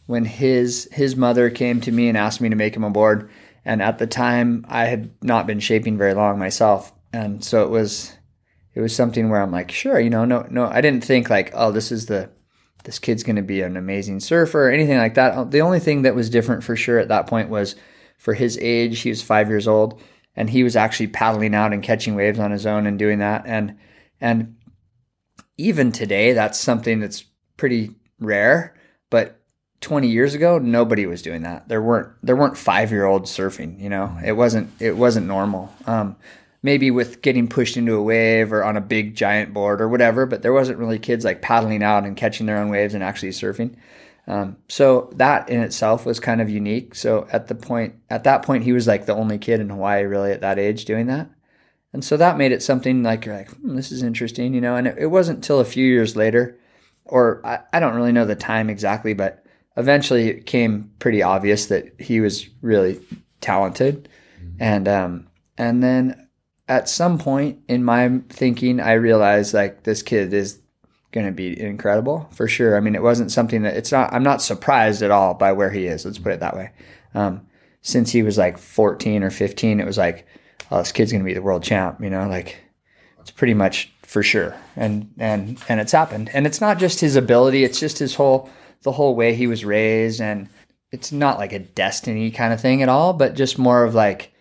when 0.05 0.25
his 0.25 0.87
his 0.91 1.15
mother 1.15 1.49
came 1.49 1.81
to 1.81 1.91
me 1.91 2.07
and 2.07 2.15
asked 2.15 2.39
me 2.39 2.49
to 2.49 2.55
make 2.55 2.75
him 2.75 2.83
a 2.83 2.91
board, 2.91 3.31
and 3.65 3.81
at 3.81 3.97
the 3.97 4.05
time 4.05 4.63
I 4.69 4.85
had 4.85 5.09
not 5.23 5.47
been 5.47 5.59
shaping 5.59 5.97
very 5.97 6.13
long 6.13 6.37
myself, 6.37 6.93
and 7.11 7.43
so 7.43 7.63
it 7.63 7.71
was 7.71 8.11
it 8.73 8.81
was 8.81 8.95
something 8.95 9.29
where 9.29 9.41
I'm 9.41 9.51
like, 9.51 9.71
sure, 9.71 9.99
you 9.99 10.09
know, 10.09 10.25
no, 10.25 10.45
no, 10.49 10.65
I 10.65 10.81
didn't 10.81 11.03
think 11.03 11.29
like, 11.29 11.51
oh, 11.53 11.71
this 11.71 11.91
is 11.91 12.05
the 12.05 12.29
this 12.85 12.99
kid's 12.99 13.23
going 13.23 13.35
to 13.35 13.41
be 13.41 13.61
an 13.61 13.75
amazing 13.75 14.21
surfer 14.21 14.67
or 14.67 14.71
anything 14.71 14.97
like 14.97 15.15
that. 15.15 15.51
The 15.51 15.61
only 15.61 15.79
thing 15.79 16.03
that 16.03 16.15
was 16.15 16.29
different 16.29 16.63
for 16.63 16.75
sure 16.75 16.97
at 16.97 17.09
that 17.09 17.27
point 17.27 17.49
was 17.49 17.75
for 18.17 18.33
his 18.33 18.57
age, 18.59 19.01
he 19.01 19.09
was 19.09 19.21
five 19.21 19.49
years 19.49 19.67
old, 19.67 19.99
and 20.35 20.49
he 20.49 20.63
was 20.63 20.75
actually 20.75 21.07
paddling 21.07 21.53
out 21.53 21.73
and 21.73 21.83
catching 21.83 22.15
waves 22.15 22.39
on 22.39 22.51
his 22.51 22.65
own 22.65 22.87
and 22.87 22.97
doing 22.97 23.19
that. 23.19 23.43
And 23.45 23.77
and 24.21 24.55
even 25.57 25.91
today, 25.91 26.33
that's 26.33 26.59
something 26.59 26.99
that's 26.99 27.25
pretty 27.57 27.95
rare. 28.19 28.75
But 29.09 29.41
20 29.81 30.07
years 30.07 30.33
ago, 30.33 30.57
nobody 30.57 31.05
was 31.05 31.21
doing 31.21 31.43
that. 31.43 31.67
There 31.67 31.81
weren't 31.81 32.09
there 32.23 32.35
weren't 32.35 32.57
five 32.57 32.91
year 32.91 33.05
olds 33.05 33.31
surfing. 33.31 33.79
You 33.79 33.89
know, 33.89 34.17
it 34.23 34.33
wasn't 34.33 34.69
it 34.79 34.95
wasn't 34.95 35.27
normal. 35.27 35.73
Um, 35.85 36.15
maybe 36.61 36.91
with 36.91 37.21
getting 37.21 37.47
pushed 37.47 37.77
into 37.77 37.95
a 37.95 38.01
wave 38.01 38.51
or 38.51 38.63
on 38.63 38.75
a 38.75 38.81
big 38.81 39.15
giant 39.15 39.53
board 39.53 39.81
or 39.81 39.87
whatever, 39.87 40.25
but 40.25 40.41
there 40.41 40.53
wasn't 40.53 40.77
really 40.77 40.99
kids 40.99 41.23
like 41.23 41.41
paddling 41.41 41.83
out 41.83 42.05
and 42.05 42.17
catching 42.17 42.45
their 42.45 42.57
own 42.57 42.69
waves 42.69 42.93
and 42.93 43.03
actually 43.03 43.29
surfing. 43.29 43.75
Um, 44.27 44.57
so 44.67 45.11
that 45.15 45.49
in 45.49 45.61
itself 45.61 46.05
was 46.05 46.19
kind 46.19 46.39
of 46.39 46.49
unique. 46.49 46.93
So 46.93 47.27
at 47.31 47.47
the 47.47 47.55
point, 47.55 47.95
at 48.09 48.25
that 48.25 48.43
point, 48.43 48.63
he 48.63 48.73
was 48.73 48.87
like 48.87 49.05
the 49.05 49.15
only 49.15 49.39
kid 49.39 49.59
in 49.59 49.69
Hawaii 49.69 50.03
really 50.03 50.31
at 50.31 50.41
that 50.41 50.59
age 50.59 50.85
doing 50.85 51.07
that. 51.07 51.29
And 51.93 52.05
so 52.05 52.17
that 52.17 52.37
made 52.37 52.51
it 52.51 52.61
something 52.61 53.01
like 53.01 53.25
you're 53.25 53.35
like, 53.35 53.49
hmm, 53.49 53.75
this 53.75 53.91
is 53.91 54.03
interesting, 54.03 54.53
you 54.53 54.61
know. 54.61 54.75
And 54.75 54.85
it, 54.85 54.97
it 54.99 55.07
wasn't 55.07 55.37
until 55.37 55.59
a 55.59 55.65
few 55.65 55.85
years 55.85 56.15
later, 56.15 56.59
or 57.05 57.41
I, 57.43 57.59
I 57.73 57.79
don't 57.79 57.95
really 57.95 58.11
know 58.11 58.25
the 58.25 58.35
time 58.35 58.69
exactly, 58.69 59.15
but 59.15 59.43
eventually 59.75 60.27
it 60.27 60.45
came 60.45 60.91
pretty 60.99 61.23
obvious 61.23 61.65
that 61.67 61.99
he 61.99 62.21
was 62.21 62.47
really 62.61 63.01
talented. 63.41 64.07
Mm-hmm. 64.39 64.57
And 64.59 64.87
um, 64.87 65.27
and 65.57 65.81
then 65.81 66.28
at 66.69 66.87
some 66.87 67.17
point 67.17 67.59
in 67.67 67.83
my 67.83 68.21
thinking, 68.29 68.79
I 68.79 68.93
realized 68.93 69.53
like 69.53 69.83
this 69.83 70.03
kid 70.03 70.33
is 70.33 70.59
going 71.11 71.25
to 71.25 71.31
be 71.31 71.59
incredible 71.59 72.29
for 72.31 72.47
sure. 72.47 72.77
I 72.77 72.79
mean, 72.79 72.93
it 72.93 73.01
wasn't 73.01 73.31
something 73.31 73.63
that 73.63 73.75
it's 73.75 73.91
not, 73.91 74.13
I'm 74.13 74.23
not 74.23 74.43
surprised 74.43 75.01
at 75.01 75.09
all 75.09 75.33
by 75.33 75.51
where 75.51 75.71
he 75.71 75.87
is. 75.87 76.05
Let's 76.05 76.19
put 76.19 76.31
it 76.31 76.39
that 76.41 76.55
way. 76.55 76.71
Um, 77.15 77.47
since 77.81 78.11
he 78.11 78.21
was 78.21 78.37
like 78.37 78.59
14 78.59 79.23
or 79.23 79.31
15, 79.31 79.79
it 79.79 79.85
was 79.85 79.97
like, 79.97 80.27
oh, 80.69 80.77
this 80.77 80.91
kid's 80.91 81.11
going 81.11 81.23
to 81.23 81.27
be 81.27 81.33
the 81.33 81.41
world 81.41 81.63
champ, 81.63 81.99
you 82.01 82.09
know, 82.11 82.27
like 82.27 82.57
it's 83.19 83.31
pretty 83.31 83.55
much 83.55 83.91
for 84.03 84.21
sure. 84.21 84.55
And, 84.75 85.11
and, 85.17 85.59
and 85.67 85.79
it's 85.79 85.91
happened. 85.91 86.29
And 86.33 86.45
it's 86.45 86.61
not 86.61 86.77
just 86.77 86.99
his 86.99 87.15
ability. 87.15 87.63
It's 87.63 87.79
just 87.79 87.97
his 87.97 88.13
whole, 88.13 88.47
the 88.83 88.91
whole 88.91 89.15
way 89.15 89.33
he 89.33 89.47
was 89.47 89.65
raised. 89.65 90.21
And 90.21 90.49
it's 90.91 91.11
not 91.11 91.39
like 91.39 91.53
a 91.53 91.59
destiny 91.59 92.29
kind 92.29 92.53
of 92.53 92.61
thing 92.61 92.83
at 92.83 92.89
all, 92.89 93.13
but 93.13 93.33
just 93.33 93.57
more 93.57 93.83
of 93.83 93.95
like 93.95 94.31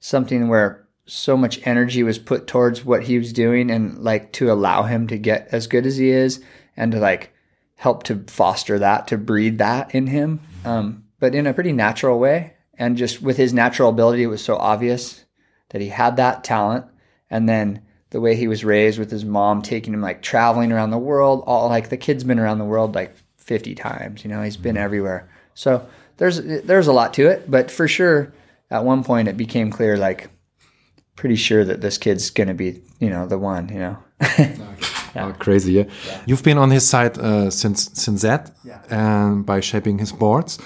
something 0.00 0.48
where 0.48 0.83
so 1.06 1.36
much 1.36 1.60
energy 1.66 2.02
was 2.02 2.18
put 2.18 2.46
towards 2.46 2.84
what 2.84 3.04
he 3.04 3.18
was 3.18 3.32
doing 3.32 3.70
and 3.70 3.98
like 3.98 4.32
to 4.32 4.50
allow 4.50 4.84
him 4.84 5.06
to 5.06 5.18
get 5.18 5.48
as 5.52 5.66
good 5.66 5.86
as 5.86 5.96
he 5.96 6.10
is 6.10 6.42
and 6.76 6.92
to 6.92 6.98
like 6.98 7.32
help 7.76 8.02
to 8.04 8.24
foster 8.26 8.78
that 8.78 9.06
to 9.08 9.18
breed 9.18 9.58
that 9.58 9.94
in 9.94 10.06
him 10.06 10.40
um, 10.64 11.04
but 11.18 11.34
in 11.34 11.46
a 11.46 11.52
pretty 11.52 11.72
natural 11.72 12.18
way 12.18 12.54
and 12.78 12.96
just 12.96 13.20
with 13.20 13.36
his 13.36 13.52
natural 13.52 13.90
ability 13.90 14.22
it 14.22 14.28
was 14.28 14.42
so 14.42 14.56
obvious 14.56 15.24
that 15.70 15.82
he 15.82 15.88
had 15.88 16.16
that 16.16 16.42
talent 16.42 16.86
and 17.30 17.48
then 17.48 17.82
the 18.14 18.20
way 18.20 18.36
he 18.36 18.46
was 18.46 18.64
raised 18.64 18.96
with 18.96 19.10
his 19.10 19.24
mom 19.24 19.60
taking 19.60 19.92
him 19.92 20.00
like 20.00 20.22
traveling 20.22 20.70
around 20.70 20.90
the 20.90 20.98
world. 20.98 21.42
All 21.48 21.68
like 21.68 21.88
the 21.88 21.96
kid's 21.96 22.22
been 22.22 22.38
around 22.38 22.58
the 22.58 22.64
world 22.64 22.94
like 22.94 23.12
50 23.38 23.74
times. 23.74 24.22
You 24.22 24.30
know, 24.30 24.40
he's 24.40 24.56
been 24.56 24.76
everywhere. 24.76 25.28
So 25.54 25.84
there's 26.18 26.40
there's 26.40 26.86
a 26.86 26.92
lot 26.92 27.12
to 27.14 27.26
it, 27.26 27.50
but 27.50 27.72
for 27.72 27.88
sure, 27.88 28.32
at 28.70 28.84
one 28.84 29.02
point 29.02 29.26
it 29.26 29.36
became 29.36 29.72
clear 29.72 29.96
like 29.96 30.30
pretty 31.16 31.36
sure 31.36 31.64
that 31.64 31.80
this 31.80 31.98
kid's 31.98 32.30
going 32.30 32.48
to 32.48 32.54
be 32.54 32.82
you 32.98 33.10
know 33.10 33.26
the 33.26 33.38
one. 33.38 33.68
You 33.68 33.78
know. 33.78 33.98
Yeah. 35.14 35.28
Oh, 35.28 35.32
crazy! 35.38 35.74
Yeah. 35.74 35.84
yeah. 36.08 36.22
you've 36.26 36.42
been 36.42 36.58
on 36.58 36.72
his 36.72 36.88
side 36.88 37.16
uh, 37.18 37.48
since 37.48 37.88
since 37.92 38.22
that, 38.22 38.50
yeah. 38.64 38.82
and 38.90 39.46
by 39.46 39.60
shaping 39.60 39.98
his 39.98 40.10
boards. 40.10 40.58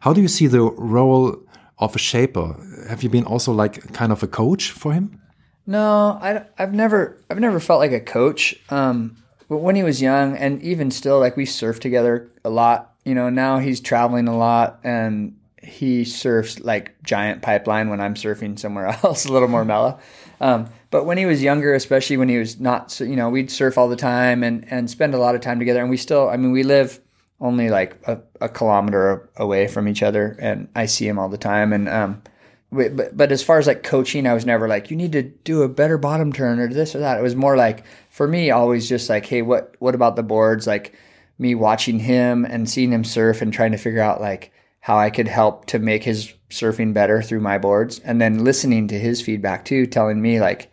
How 0.00 0.12
do 0.12 0.20
you 0.20 0.28
see 0.28 0.46
the 0.46 0.62
role 0.62 1.36
of 1.78 1.96
a 1.96 1.98
shaper? 1.98 2.54
Have 2.88 3.02
you 3.02 3.08
been 3.08 3.24
also 3.24 3.52
like 3.52 3.92
kind 3.92 4.12
of 4.12 4.22
a 4.22 4.28
coach 4.28 4.70
for 4.70 4.92
him? 4.92 5.20
No, 5.66 6.18
I, 6.22 6.44
have 6.56 6.72
never 6.72 7.20
I've 7.28 7.40
never 7.40 7.60
felt 7.60 7.80
like 7.80 7.92
a 7.92 8.00
coach. 8.00 8.54
Um, 8.70 9.16
but 9.48 9.58
when 9.58 9.76
he 9.76 9.82
was 9.82 10.00
young, 10.00 10.36
and 10.36 10.62
even 10.62 10.90
still, 10.90 11.18
like 11.18 11.36
we 11.36 11.44
surf 11.44 11.80
together 11.80 12.30
a 12.44 12.50
lot. 12.50 12.94
You 13.04 13.14
know, 13.14 13.30
now 13.30 13.58
he's 13.58 13.80
traveling 13.80 14.28
a 14.28 14.36
lot, 14.36 14.80
and 14.84 15.37
he 15.68 16.04
surfs 16.04 16.58
like 16.60 17.00
giant 17.02 17.42
pipeline 17.42 17.90
when 17.90 18.00
I'm 18.00 18.14
surfing 18.14 18.58
somewhere 18.58 18.86
else, 19.02 19.26
a 19.26 19.32
little 19.32 19.48
more 19.48 19.64
mellow. 19.64 19.98
Um, 20.40 20.70
but 20.90 21.04
when 21.04 21.18
he 21.18 21.26
was 21.26 21.42
younger, 21.42 21.74
especially 21.74 22.16
when 22.16 22.28
he 22.28 22.38
was 22.38 22.58
not, 22.60 22.98
you 23.00 23.16
know, 23.16 23.28
we'd 23.28 23.50
surf 23.50 23.76
all 23.76 23.88
the 23.88 23.96
time 23.96 24.42
and 24.42 24.66
and 24.70 24.90
spend 24.90 25.14
a 25.14 25.18
lot 25.18 25.34
of 25.34 25.40
time 25.40 25.58
together. 25.58 25.80
And 25.80 25.90
we 25.90 25.96
still, 25.96 26.28
I 26.28 26.36
mean, 26.36 26.52
we 26.52 26.62
live 26.62 27.00
only 27.40 27.68
like 27.68 27.96
a, 28.06 28.20
a 28.40 28.48
kilometer 28.48 29.28
away 29.36 29.68
from 29.68 29.86
each 29.86 30.02
other, 30.02 30.36
and 30.40 30.68
I 30.74 30.86
see 30.86 31.06
him 31.06 31.18
all 31.18 31.28
the 31.28 31.38
time. 31.38 31.72
And 31.72 31.88
um, 31.88 32.22
but 32.70 33.16
but 33.16 33.32
as 33.32 33.42
far 33.42 33.58
as 33.58 33.66
like 33.66 33.82
coaching, 33.82 34.26
I 34.26 34.34
was 34.34 34.46
never 34.46 34.68
like 34.68 34.90
you 34.90 34.96
need 34.96 35.12
to 35.12 35.22
do 35.22 35.62
a 35.62 35.68
better 35.68 35.98
bottom 35.98 36.32
turn 36.32 36.58
or 36.58 36.68
this 36.68 36.94
or 36.94 37.00
that. 37.00 37.18
It 37.18 37.22
was 37.22 37.36
more 37.36 37.56
like 37.56 37.84
for 38.10 38.26
me, 38.26 38.50
always 38.50 38.88
just 38.88 39.08
like, 39.08 39.26
hey, 39.26 39.42
what 39.42 39.74
what 39.78 39.94
about 39.94 40.16
the 40.16 40.22
boards? 40.22 40.66
Like 40.66 40.94
me 41.38 41.54
watching 41.54 42.00
him 42.00 42.44
and 42.44 42.68
seeing 42.68 42.92
him 42.92 43.04
surf 43.04 43.40
and 43.40 43.52
trying 43.52 43.72
to 43.72 43.78
figure 43.78 44.00
out 44.00 44.20
like 44.20 44.52
how 44.88 44.96
I 44.96 45.10
could 45.10 45.28
help 45.28 45.66
to 45.66 45.78
make 45.78 46.02
his 46.02 46.32
surfing 46.48 46.94
better 46.94 47.20
through 47.20 47.40
my 47.40 47.58
boards, 47.58 47.98
and 47.98 48.18
then 48.18 48.42
listening 48.42 48.88
to 48.88 48.98
his 48.98 49.20
feedback 49.20 49.66
too, 49.66 49.84
telling 49.84 50.22
me 50.22 50.40
like, 50.40 50.72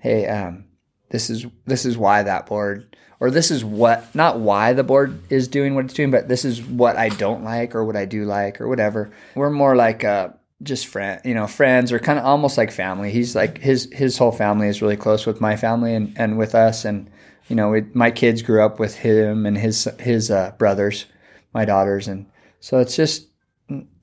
hey, 0.00 0.26
um, 0.26 0.64
this 1.10 1.30
is 1.30 1.46
this 1.64 1.84
is 1.84 1.96
why 1.96 2.24
that 2.24 2.46
board 2.46 2.96
or 3.20 3.30
this 3.30 3.52
is 3.52 3.64
what 3.64 4.12
not 4.16 4.40
why 4.40 4.72
the 4.72 4.82
board 4.82 5.22
is 5.30 5.46
doing 5.46 5.76
what 5.76 5.84
it's 5.84 5.94
doing, 5.94 6.10
but 6.10 6.26
this 6.26 6.44
is 6.44 6.60
what 6.60 6.96
I 6.96 7.08
don't 7.10 7.44
like 7.44 7.76
or 7.76 7.84
what 7.84 7.94
I 7.94 8.04
do 8.04 8.24
like 8.24 8.60
or 8.60 8.66
whatever. 8.66 9.12
We're 9.36 9.48
more 9.50 9.76
like 9.76 10.02
uh, 10.02 10.30
just 10.64 10.88
friend, 10.88 11.20
you 11.24 11.34
know, 11.34 11.46
friends 11.46 11.92
or 11.92 12.00
kind 12.00 12.18
of 12.18 12.24
almost 12.24 12.58
like 12.58 12.72
family. 12.72 13.12
He's 13.12 13.36
like 13.36 13.58
his 13.58 13.88
his 13.92 14.18
whole 14.18 14.32
family 14.32 14.66
is 14.66 14.82
really 14.82 14.96
close 14.96 15.24
with 15.24 15.40
my 15.40 15.54
family 15.54 15.94
and, 15.94 16.12
and 16.18 16.36
with 16.36 16.56
us, 16.56 16.84
and 16.84 17.08
you 17.46 17.54
know, 17.54 17.80
my 17.94 18.10
kids 18.10 18.42
grew 18.42 18.60
up 18.60 18.80
with 18.80 18.96
him 18.96 19.46
and 19.46 19.56
his 19.56 19.88
his 20.00 20.32
uh, 20.32 20.50
brothers, 20.58 21.06
my 21.54 21.64
daughters, 21.64 22.08
and 22.08 22.26
so 22.58 22.80
it's 22.80 22.96
just 22.96 23.28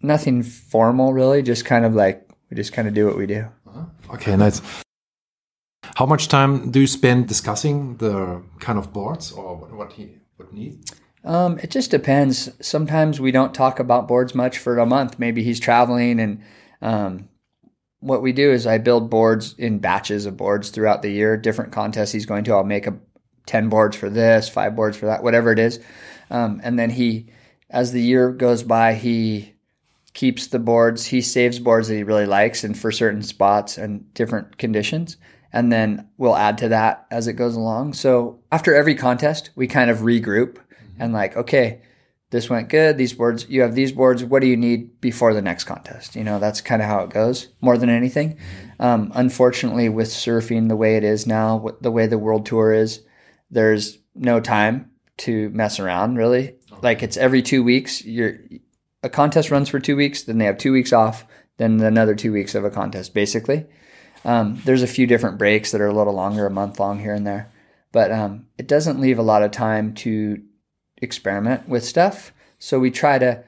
nothing 0.01 0.43
formal 0.43 1.13
really. 1.13 1.41
Just 1.41 1.65
kind 1.65 1.85
of 1.85 1.95
like 1.95 2.27
we 2.49 2.55
just 2.55 2.73
kind 2.73 2.87
of 2.87 2.93
do 2.93 3.05
what 3.05 3.17
we 3.17 3.25
do. 3.25 3.47
Uh-huh. 3.67 3.85
Okay, 4.15 4.35
nice. 4.35 4.61
How 5.95 6.05
much 6.05 6.27
time 6.27 6.71
do 6.71 6.79
you 6.79 6.87
spend 6.87 7.27
discussing 7.27 7.97
the 7.97 8.41
kind 8.59 8.79
of 8.79 8.93
boards 8.93 9.31
or 9.31 9.55
what 9.57 9.93
he 9.93 10.17
would 10.37 10.53
need? 10.53 10.79
Um, 11.25 11.59
it 11.59 11.71
just 11.71 11.91
depends. 11.91 12.49
Sometimes 12.65 13.19
we 13.19 13.31
don't 13.31 13.53
talk 13.53 13.79
about 13.79 14.07
boards 14.07 14.33
much 14.33 14.57
for 14.57 14.79
a 14.79 14.85
month. 14.85 15.19
Maybe 15.19 15.43
he's 15.43 15.59
traveling, 15.59 16.19
and 16.19 16.41
um, 16.81 17.27
what 17.99 18.21
we 18.21 18.31
do 18.31 18.51
is 18.51 18.65
I 18.65 18.77
build 18.77 19.09
boards 19.09 19.53
in 19.57 19.79
batches 19.79 20.25
of 20.25 20.37
boards 20.37 20.69
throughout 20.69 21.01
the 21.01 21.11
year. 21.11 21.35
Different 21.35 21.73
contests 21.73 22.13
he's 22.13 22.25
going 22.25 22.45
to, 22.45 22.53
I'll 22.53 22.63
make 22.63 22.87
a 22.87 22.97
ten 23.45 23.67
boards 23.67 23.97
for 23.97 24.09
this, 24.09 24.47
five 24.47 24.77
boards 24.77 24.95
for 24.95 25.07
that, 25.07 25.21
whatever 25.21 25.51
it 25.51 25.59
is, 25.59 25.81
um, 26.29 26.61
and 26.63 26.79
then 26.79 26.91
he, 26.91 27.29
as 27.69 27.91
the 27.91 28.01
year 28.01 28.31
goes 28.31 28.63
by, 28.63 28.93
he 28.93 29.55
keeps 30.13 30.47
the 30.47 30.59
boards. 30.59 31.05
He 31.05 31.21
saves 31.21 31.59
boards 31.59 31.87
that 31.87 31.95
he 31.95 32.03
really 32.03 32.25
likes 32.25 32.63
and 32.63 32.77
for 32.77 32.91
certain 32.91 33.21
spots 33.21 33.77
and 33.77 34.13
different 34.13 34.57
conditions. 34.57 35.17
And 35.51 35.71
then 35.71 36.07
we'll 36.17 36.35
add 36.35 36.57
to 36.59 36.69
that 36.69 37.07
as 37.09 37.27
it 37.27 37.33
goes 37.33 37.55
along. 37.55 37.93
So 37.93 38.39
after 38.51 38.75
every 38.75 38.95
contest, 38.95 39.49
we 39.55 39.67
kind 39.67 39.89
of 39.89 39.99
regroup 39.99 40.57
and 40.99 41.13
like, 41.13 41.35
okay, 41.35 41.81
this 42.31 42.49
went 42.49 42.69
good. 42.69 42.97
These 42.97 43.13
boards, 43.13 43.47
you 43.49 43.61
have 43.61 43.73
these 43.73 43.91
boards. 43.91 44.23
What 44.23 44.41
do 44.41 44.47
you 44.47 44.57
need 44.57 45.01
before 45.01 45.33
the 45.33 45.41
next 45.41 45.63
contest? 45.63 46.15
You 46.15 46.23
know, 46.23 46.37
that's 46.39 46.61
kind 46.61 46.81
of 46.81 46.87
how 46.87 46.99
it 46.99 47.09
goes 47.09 47.47
more 47.61 47.77
than 47.77 47.89
anything. 47.89 48.37
Um, 48.79 49.11
unfortunately, 49.15 49.89
with 49.89 50.09
surfing 50.09 50.67
the 50.67 50.75
way 50.75 50.95
it 50.95 51.03
is 51.03 51.25
now, 51.25 51.65
the 51.81 51.91
way 51.91 52.05
the 52.05 52.19
world 52.19 52.45
tour 52.45 52.71
is, 52.71 53.01
there's 53.49 53.97
no 54.13 54.39
time 54.39 54.91
to 55.17 55.49
mess 55.49 55.79
around 55.79 56.17
really. 56.17 56.55
Like 56.81 57.01
it's 57.01 57.17
every 57.17 57.41
two 57.41 57.63
weeks. 57.63 58.05
You're 58.05 58.37
a 59.03 59.09
contest 59.09 59.51
runs 59.51 59.69
for 59.69 59.79
two 59.79 59.95
weeks, 59.95 60.23
then 60.23 60.37
they 60.37 60.45
have 60.45 60.57
two 60.57 60.73
weeks 60.73 60.93
off, 60.93 61.25
then 61.57 61.79
another 61.81 62.15
two 62.15 62.33
weeks 62.33 62.55
of 62.55 62.65
a 62.65 62.69
contest, 62.69 63.13
basically. 63.13 63.65
Um, 64.25 64.61
there's 64.65 64.83
a 64.83 64.87
few 64.87 65.07
different 65.07 65.37
breaks 65.37 65.71
that 65.71 65.81
are 65.81 65.87
a 65.87 65.93
little 65.93 66.13
longer, 66.13 66.45
a 66.45 66.51
month 66.51 66.79
long 66.79 66.99
here 66.99 67.13
and 67.13 67.25
there, 67.25 67.51
but 67.91 68.11
um, 68.11 68.47
it 68.57 68.67
doesn't 68.67 68.99
leave 68.99 69.19
a 69.19 69.23
lot 69.23 69.43
of 69.43 69.51
time 69.51 69.93
to 69.95 70.41
experiment 70.97 71.67
with 71.67 71.85
stuff. 71.85 72.33
So 72.59 72.79
we 72.79 72.91
try 72.91 73.17
to, 73.19 73.43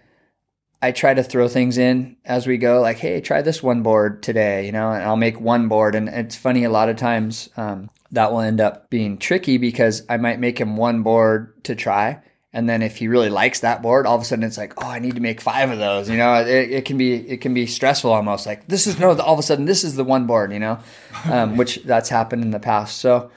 I 0.82 0.94
try 0.94 1.14
to 1.14 1.24
throw 1.24 1.50
things 1.50 1.78
in 1.78 2.16
as 2.24 2.48
we 2.48 2.58
go, 2.58 2.80
like, 2.80 2.98
hey, 2.98 3.20
try 3.20 3.42
this 3.42 3.62
one 3.62 3.84
board 3.84 4.24
today, 4.24 4.66
you 4.66 4.72
know, 4.72 4.92
and 4.92 5.04
I'll 5.04 5.18
make 5.18 5.42
one 5.42 5.68
board. 5.68 5.96
And 5.96 6.08
it's 6.08 6.38
funny, 6.38 6.64
a 6.64 6.70
lot 6.70 6.88
of 6.88 6.96
times 6.96 7.50
um, 7.58 7.90
that 8.12 8.32
will 8.32 8.40
end 8.40 8.62
up 8.62 8.90
being 8.90 9.18
tricky 9.18 9.58
because 9.58 10.04
I 10.08 10.18
might 10.18 10.40
make 10.40 10.60
him 10.60 10.78
one 10.78 11.04
board 11.04 11.62
to 11.66 11.76
try. 11.76 12.22
And 12.54 12.68
then 12.68 12.82
if 12.82 12.98
he 12.98 13.08
really 13.08 13.30
likes 13.30 13.62
that 13.62 13.82
board, 13.82 14.06
all 14.06 14.16
of 14.16 14.22
a 14.22 14.26
sudden 14.26 14.44
it's 14.44 14.58
like, 14.58 14.74
oh, 14.84 14.88
I 14.88 15.00
need 15.00 15.16
to 15.16 15.22
make 15.22 15.40
five 15.40 15.72
of 15.72 15.80
those. 15.80 16.10
You 16.10 16.18
know, 16.18 16.36
it, 16.36 16.72
it 16.72 16.86
can 16.86 16.98
be 16.98 17.14
it 17.14 17.40
can 17.40 17.54
be 17.54 17.66
stressful 17.66 18.12
almost. 18.12 18.46
Like 18.46 18.68
this 18.68 18.88
is 18.88 19.00
no, 19.00 19.18
all 19.18 19.34
of 19.34 19.40
a 19.40 19.44
sudden 19.44 19.66
this 19.66 19.84
is 19.86 19.96
the 19.96 20.04
one 20.04 20.28
board. 20.28 20.52
You 20.52 20.60
know, 20.60 20.80
um, 21.26 21.56
which 21.58 21.78
that's 21.84 22.10
happened 22.10 22.44
in 22.44 22.52
the 22.52 22.60
past. 22.60 22.98
So 22.98 23.32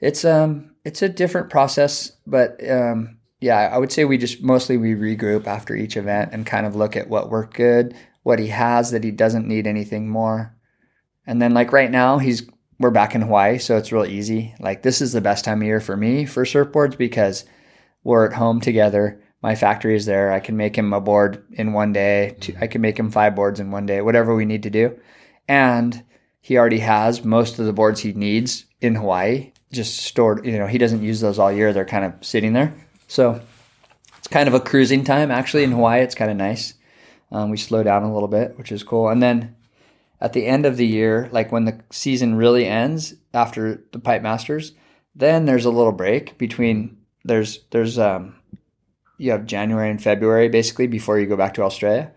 it's 0.00 0.24
um 0.24 0.72
it's 0.84 1.02
a 1.02 1.08
different 1.08 1.50
process, 1.50 2.12
but 2.26 2.58
um, 2.68 3.18
yeah, 3.40 3.70
I 3.72 3.78
would 3.78 3.92
say 3.92 4.04
we 4.04 4.18
just 4.18 4.42
mostly 4.42 4.76
we 4.76 4.94
regroup 4.94 5.46
after 5.46 5.74
each 5.74 5.96
event 5.96 6.30
and 6.32 6.46
kind 6.46 6.66
of 6.66 6.76
look 6.76 6.96
at 6.96 7.08
what 7.08 7.30
worked 7.30 7.54
good, 7.54 7.94
what 8.22 8.38
he 8.38 8.48
has 8.48 8.90
that 8.90 9.04
he 9.04 9.10
doesn't 9.10 9.48
need 9.48 9.66
anything 9.66 10.08
more. 10.08 10.56
And 11.26 11.40
then 11.40 11.54
like 11.54 11.72
right 11.72 11.90
now 11.90 12.18
he's 12.18 12.48
we're 12.78 12.90
back 12.90 13.14
in 13.14 13.22
Hawaii, 13.22 13.58
so 13.58 13.76
it's 13.76 13.92
real 13.92 14.04
easy. 14.04 14.54
Like 14.60 14.82
this 14.82 15.00
is 15.00 15.12
the 15.12 15.20
best 15.20 15.44
time 15.44 15.60
of 15.60 15.66
year 15.66 15.80
for 15.80 15.96
me 15.96 16.24
for 16.24 16.44
surfboards 16.44 16.96
because 16.96 17.44
we're 18.06 18.24
at 18.24 18.34
home 18.34 18.60
together. 18.60 19.20
My 19.42 19.56
factory 19.56 19.96
is 19.96 20.06
there. 20.06 20.30
I 20.30 20.38
can 20.38 20.56
make 20.56 20.78
him 20.78 20.92
a 20.92 21.00
board 21.00 21.42
in 21.50 21.72
one 21.72 21.92
day. 21.92 22.36
I 22.60 22.68
can 22.68 22.80
make 22.80 22.96
him 22.96 23.10
five 23.10 23.34
boards 23.34 23.58
in 23.58 23.72
one 23.72 23.84
day, 23.84 24.00
whatever 24.00 24.32
we 24.32 24.44
need 24.44 24.62
to 24.62 24.70
do. 24.70 24.96
And 25.48 26.04
he 26.40 26.56
already 26.56 26.78
has 26.78 27.24
most 27.24 27.58
of 27.58 27.66
the 27.66 27.72
boards 27.72 28.00
he 28.00 28.12
needs 28.12 28.64
in 28.80 28.94
Hawaii, 28.94 29.50
just 29.72 29.98
stored. 29.98 30.46
You 30.46 30.56
know, 30.56 30.68
he 30.68 30.78
doesn't 30.78 31.02
use 31.02 31.20
those 31.20 31.40
all 31.40 31.50
year. 31.50 31.72
They're 31.72 31.84
kind 31.84 32.04
of 32.04 32.24
sitting 32.24 32.52
there. 32.52 32.72
So 33.08 33.40
it's 34.18 34.28
kind 34.28 34.46
of 34.46 34.54
a 34.54 34.60
cruising 34.60 35.02
time. 35.02 35.32
Actually, 35.32 35.64
in 35.64 35.72
Hawaii, 35.72 36.02
it's 36.02 36.14
kind 36.14 36.30
of 36.30 36.36
nice. 36.36 36.74
Um, 37.32 37.50
we 37.50 37.56
slow 37.56 37.82
down 37.82 38.04
a 38.04 38.14
little 38.14 38.28
bit, 38.28 38.56
which 38.56 38.70
is 38.70 38.84
cool. 38.84 39.08
And 39.08 39.20
then 39.20 39.56
at 40.20 40.32
the 40.32 40.46
end 40.46 40.64
of 40.64 40.76
the 40.76 40.86
year, 40.86 41.28
like 41.32 41.50
when 41.50 41.64
the 41.64 41.80
season 41.90 42.36
really 42.36 42.66
ends 42.66 43.14
after 43.34 43.82
the 43.90 43.98
Pipe 43.98 44.22
Masters, 44.22 44.74
then 45.12 45.46
there's 45.46 45.64
a 45.64 45.70
little 45.70 45.90
break 45.90 46.38
between 46.38 46.95
there's 47.26 47.64
there's 47.70 47.98
um 47.98 48.36
you 49.18 49.30
have 49.30 49.46
January 49.46 49.90
and 49.90 50.02
February 50.02 50.48
basically 50.48 50.86
before 50.86 51.18
you 51.18 51.26
go 51.26 51.36
back 51.36 51.54
to 51.54 51.62
Australia. 51.62 52.12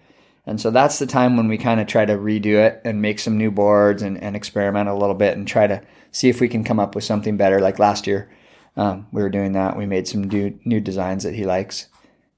And 0.46 0.60
so 0.60 0.72
that's 0.72 1.00
the 1.00 1.06
time 1.06 1.38
when 1.38 1.48
we 1.48 1.58
kind 1.58 1.80
of 1.80 1.88
try 1.88 2.06
to 2.06 2.18
redo 2.18 2.56
it 2.56 2.82
and 2.84 3.02
make 3.02 3.20
some 3.20 3.38
new 3.38 3.52
boards 3.52 4.02
and, 4.02 4.18
and 4.22 4.36
experiment 4.36 4.90
a 4.90 4.96
little 4.96 5.16
bit 5.16 5.38
and 5.38 5.48
try 5.48 5.68
to 5.68 5.82
see 6.12 6.28
if 6.28 6.42
we 6.42 6.48
can 6.48 6.64
come 6.64 6.80
up 6.80 6.96
with 6.96 7.04
something 7.04 7.38
better. 7.38 7.60
Like 7.62 7.78
last 7.78 8.08
year, 8.08 8.32
um, 8.76 9.08
we 9.12 9.22
were 9.22 9.30
doing 9.30 9.52
that. 9.54 9.78
We 9.78 9.86
made 9.86 10.08
some 10.08 10.24
new, 10.24 10.60
new 10.66 10.80
designs 10.80 11.24
that 11.24 11.36
he 11.36 11.46
likes. 11.46 11.88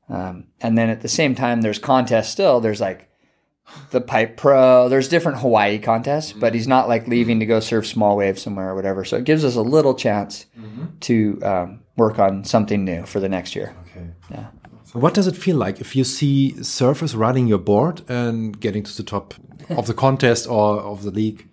Um, 0.10 0.48
and 0.60 0.78
then 0.78 0.90
at 0.90 1.02
the 1.02 1.08
same 1.08 1.36
time, 1.36 1.62
there's 1.62 1.80
contests 1.80 2.30
still. 2.30 2.60
There's 2.60 2.82
like 2.82 3.10
the 3.92 4.02
Pipe 4.02 4.38
Pro. 4.38 4.90
There's 4.90 5.08
different 5.08 5.40
Hawaii 5.40 5.80
contests, 5.80 6.34
but 6.34 6.54
he's 6.54 6.68
not 6.68 6.88
like 6.88 7.08
leaving 7.08 7.40
to 7.40 7.46
go 7.46 7.60
surf 7.60 7.86
small 7.88 8.18
waves 8.18 8.42
somewhere 8.42 8.70
or 8.70 8.76
whatever. 8.76 9.06
So 9.06 9.18
it 9.18 9.24
gives 9.24 9.44
us 9.44 9.56
a 9.56 9.62
little 9.62 9.94
chance 9.94 10.46
mm-hmm. 10.58 10.86
to 11.02 11.40
um, 11.44 11.80
work 11.98 12.20
on 12.20 12.44
something 12.44 12.84
new 12.86 13.06
for 13.06 13.20
the 13.20 13.30
next 13.30 13.56
year. 13.56 13.76
Okay. 13.88 14.08
Yeah. 14.30 14.48
So 14.86 15.00
what 15.00 15.14
does 15.14 15.28
it 15.28 15.38
feel 15.38 15.56
like 15.56 15.80
if 15.80 15.96
you 15.96 16.04
see 16.04 16.54
surfers 16.58 17.18
riding 17.18 17.48
your 17.48 17.60
board 17.60 18.02
and 18.10 18.60
getting 18.60 18.84
to 18.84 18.98
the 18.98 19.04
top 19.04 19.34
of 19.70 19.88
the 19.88 19.94
contest 19.94 20.48
or 20.48 20.82
of 20.82 21.04
the 21.04 21.12
league? 21.12 21.48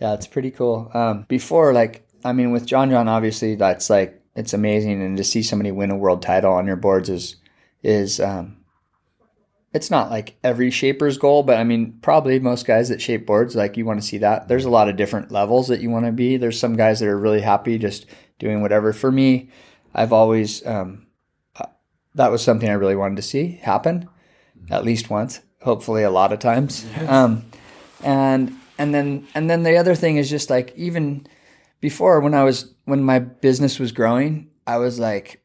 Yeah, 0.00 0.14
it's 0.14 0.26
pretty 0.26 0.50
cool. 0.50 0.90
Um, 0.94 1.26
before, 1.28 1.72
like, 1.72 2.06
I 2.24 2.32
mean, 2.32 2.52
with 2.52 2.66
John 2.66 2.90
John, 2.90 3.08
obviously, 3.08 3.56
that's 3.56 3.90
like 3.90 4.22
it's 4.36 4.54
amazing, 4.54 5.02
and 5.02 5.16
to 5.16 5.24
see 5.24 5.42
somebody 5.42 5.72
win 5.72 5.90
a 5.90 5.96
world 5.96 6.22
title 6.22 6.52
on 6.52 6.66
your 6.66 6.76
boards 6.76 7.08
is 7.08 7.36
is 7.82 8.20
um, 8.20 8.57
it's 9.72 9.90
not 9.90 10.10
like 10.10 10.38
every 10.42 10.70
shaper's 10.70 11.18
goal, 11.18 11.42
but 11.42 11.58
I 11.58 11.64
mean, 11.64 11.98
probably 12.00 12.38
most 12.38 12.66
guys 12.66 12.88
that 12.88 13.02
shape 13.02 13.26
boards, 13.26 13.54
like 13.54 13.76
you 13.76 13.84
want 13.84 14.00
to 14.00 14.06
see 14.06 14.18
that. 14.18 14.48
There's 14.48 14.64
a 14.64 14.70
lot 14.70 14.88
of 14.88 14.96
different 14.96 15.30
levels 15.30 15.68
that 15.68 15.80
you 15.80 15.90
want 15.90 16.06
to 16.06 16.12
be. 16.12 16.36
There's 16.36 16.58
some 16.58 16.76
guys 16.76 17.00
that 17.00 17.08
are 17.08 17.18
really 17.18 17.42
happy 17.42 17.78
just 17.78 18.06
doing 18.38 18.62
whatever. 18.62 18.92
For 18.92 19.12
me, 19.12 19.50
I've 19.94 20.12
always, 20.12 20.66
um, 20.66 21.06
uh, 21.56 21.66
that 22.14 22.30
was 22.30 22.42
something 22.42 22.68
I 22.68 22.74
really 22.74 22.96
wanted 22.96 23.16
to 23.16 23.22
see 23.22 23.60
happen 23.62 24.08
at 24.70 24.84
least 24.84 25.10
once, 25.10 25.40
hopefully 25.62 26.02
a 26.02 26.10
lot 26.10 26.32
of 26.32 26.38
times. 26.38 26.84
Yes. 26.84 27.08
Um, 27.08 27.44
and, 28.02 28.54
and 28.78 28.94
then, 28.94 29.26
and 29.34 29.50
then 29.50 29.64
the 29.64 29.76
other 29.76 29.94
thing 29.94 30.16
is 30.16 30.30
just 30.30 30.48
like, 30.50 30.72
even 30.76 31.26
before 31.80 32.20
when 32.20 32.34
I 32.34 32.44
was, 32.44 32.74
when 32.84 33.02
my 33.02 33.18
business 33.18 33.78
was 33.78 33.92
growing, 33.92 34.50
I 34.66 34.78
was 34.78 34.98
like, 34.98 35.42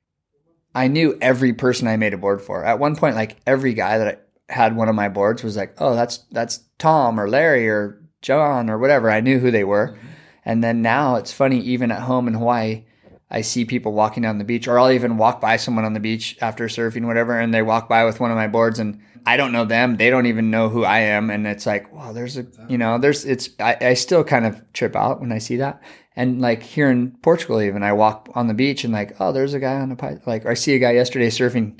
I 0.75 0.87
knew 0.87 1.17
every 1.21 1.53
person 1.53 1.87
I 1.87 1.97
made 1.97 2.13
a 2.13 2.17
board 2.17 2.41
for. 2.41 2.65
At 2.65 2.79
one 2.79 2.95
point, 2.95 3.15
like 3.15 3.37
every 3.45 3.73
guy 3.73 3.97
that 3.99 4.27
had 4.49 4.75
one 4.75 4.89
of 4.89 4.95
my 4.95 5.09
boards 5.09 5.43
was 5.43 5.55
like, 5.55 5.75
"Oh, 5.79 5.95
that's 5.95 6.19
that's 6.31 6.61
Tom 6.77 7.19
or 7.19 7.29
Larry 7.29 7.69
or 7.69 8.01
John 8.21 8.69
or 8.69 8.77
whatever." 8.77 9.09
I 9.09 9.21
knew 9.21 9.39
who 9.39 9.51
they 9.51 9.63
were. 9.63 9.89
Mm-hmm. 9.89 10.07
And 10.45 10.63
then 10.63 10.81
now 10.81 11.15
it's 11.15 11.31
funny, 11.31 11.59
even 11.59 11.91
at 11.91 12.01
home 12.01 12.27
in 12.27 12.33
Hawaii, 12.33 12.83
I 13.31 13.41
see 13.41 13.65
people 13.65 13.93
walking 13.93 14.23
down 14.23 14.37
the 14.37 14.43
beach, 14.43 14.67
or 14.67 14.77
I'll 14.77 14.91
even 14.91 15.17
walk 15.17 15.39
by 15.39 15.57
someone 15.57 15.85
on 15.85 15.93
the 15.93 15.99
beach 15.99 16.37
after 16.41 16.65
surfing, 16.67 17.05
whatever, 17.07 17.39
and 17.39 17.53
they 17.53 17.61
walk 17.61 17.87
by 17.89 18.05
with 18.05 18.19
one 18.19 18.29
of 18.29 18.37
my 18.37 18.47
boards, 18.47 18.77
and 18.77 18.99
I 19.25 19.37
don't 19.37 19.51
know 19.51 19.65
them. 19.65 19.97
They 19.97 20.09
don't 20.09 20.25
even 20.25 20.51
know 20.51 20.69
who 20.69 20.83
I 20.83 20.99
am, 20.99 21.29
and 21.29 21.47
it's 21.47 21.65
like, 21.65 21.93
wow, 21.93 22.11
there's 22.11 22.37
a, 22.37 22.45
you 22.67 22.77
know, 22.77 22.97
there's, 22.97 23.25
it's, 23.25 23.49
I, 23.59 23.77
I 23.79 23.93
still 23.93 24.23
kind 24.23 24.45
of 24.45 24.73
trip 24.73 24.95
out 24.95 25.21
when 25.21 25.31
I 25.31 25.37
see 25.37 25.57
that. 25.57 25.81
And 26.15 26.41
like 26.41 26.61
here 26.61 26.91
in 26.91 27.11
Portugal, 27.21 27.61
even 27.61 27.81
I 27.81 27.93
walk 27.93 28.29
on 28.35 28.47
the 28.47 28.53
beach 28.53 28.83
and 28.83 28.93
like, 28.93 29.19
oh, 29.19 29.31
there's 29.31 29.53
a 29.53 29.59
guy 29.59 29.75
on 29.75 29.91
a 29.91 29.95
pipe. 29.95 30.27
Like, 30.27 30.45
I 30.45 30.53
see 30.53 30.75
a 30.75 30.79
guy 30.79 30.91
yesterday 30.91 31.29
surfing 31.29 31.79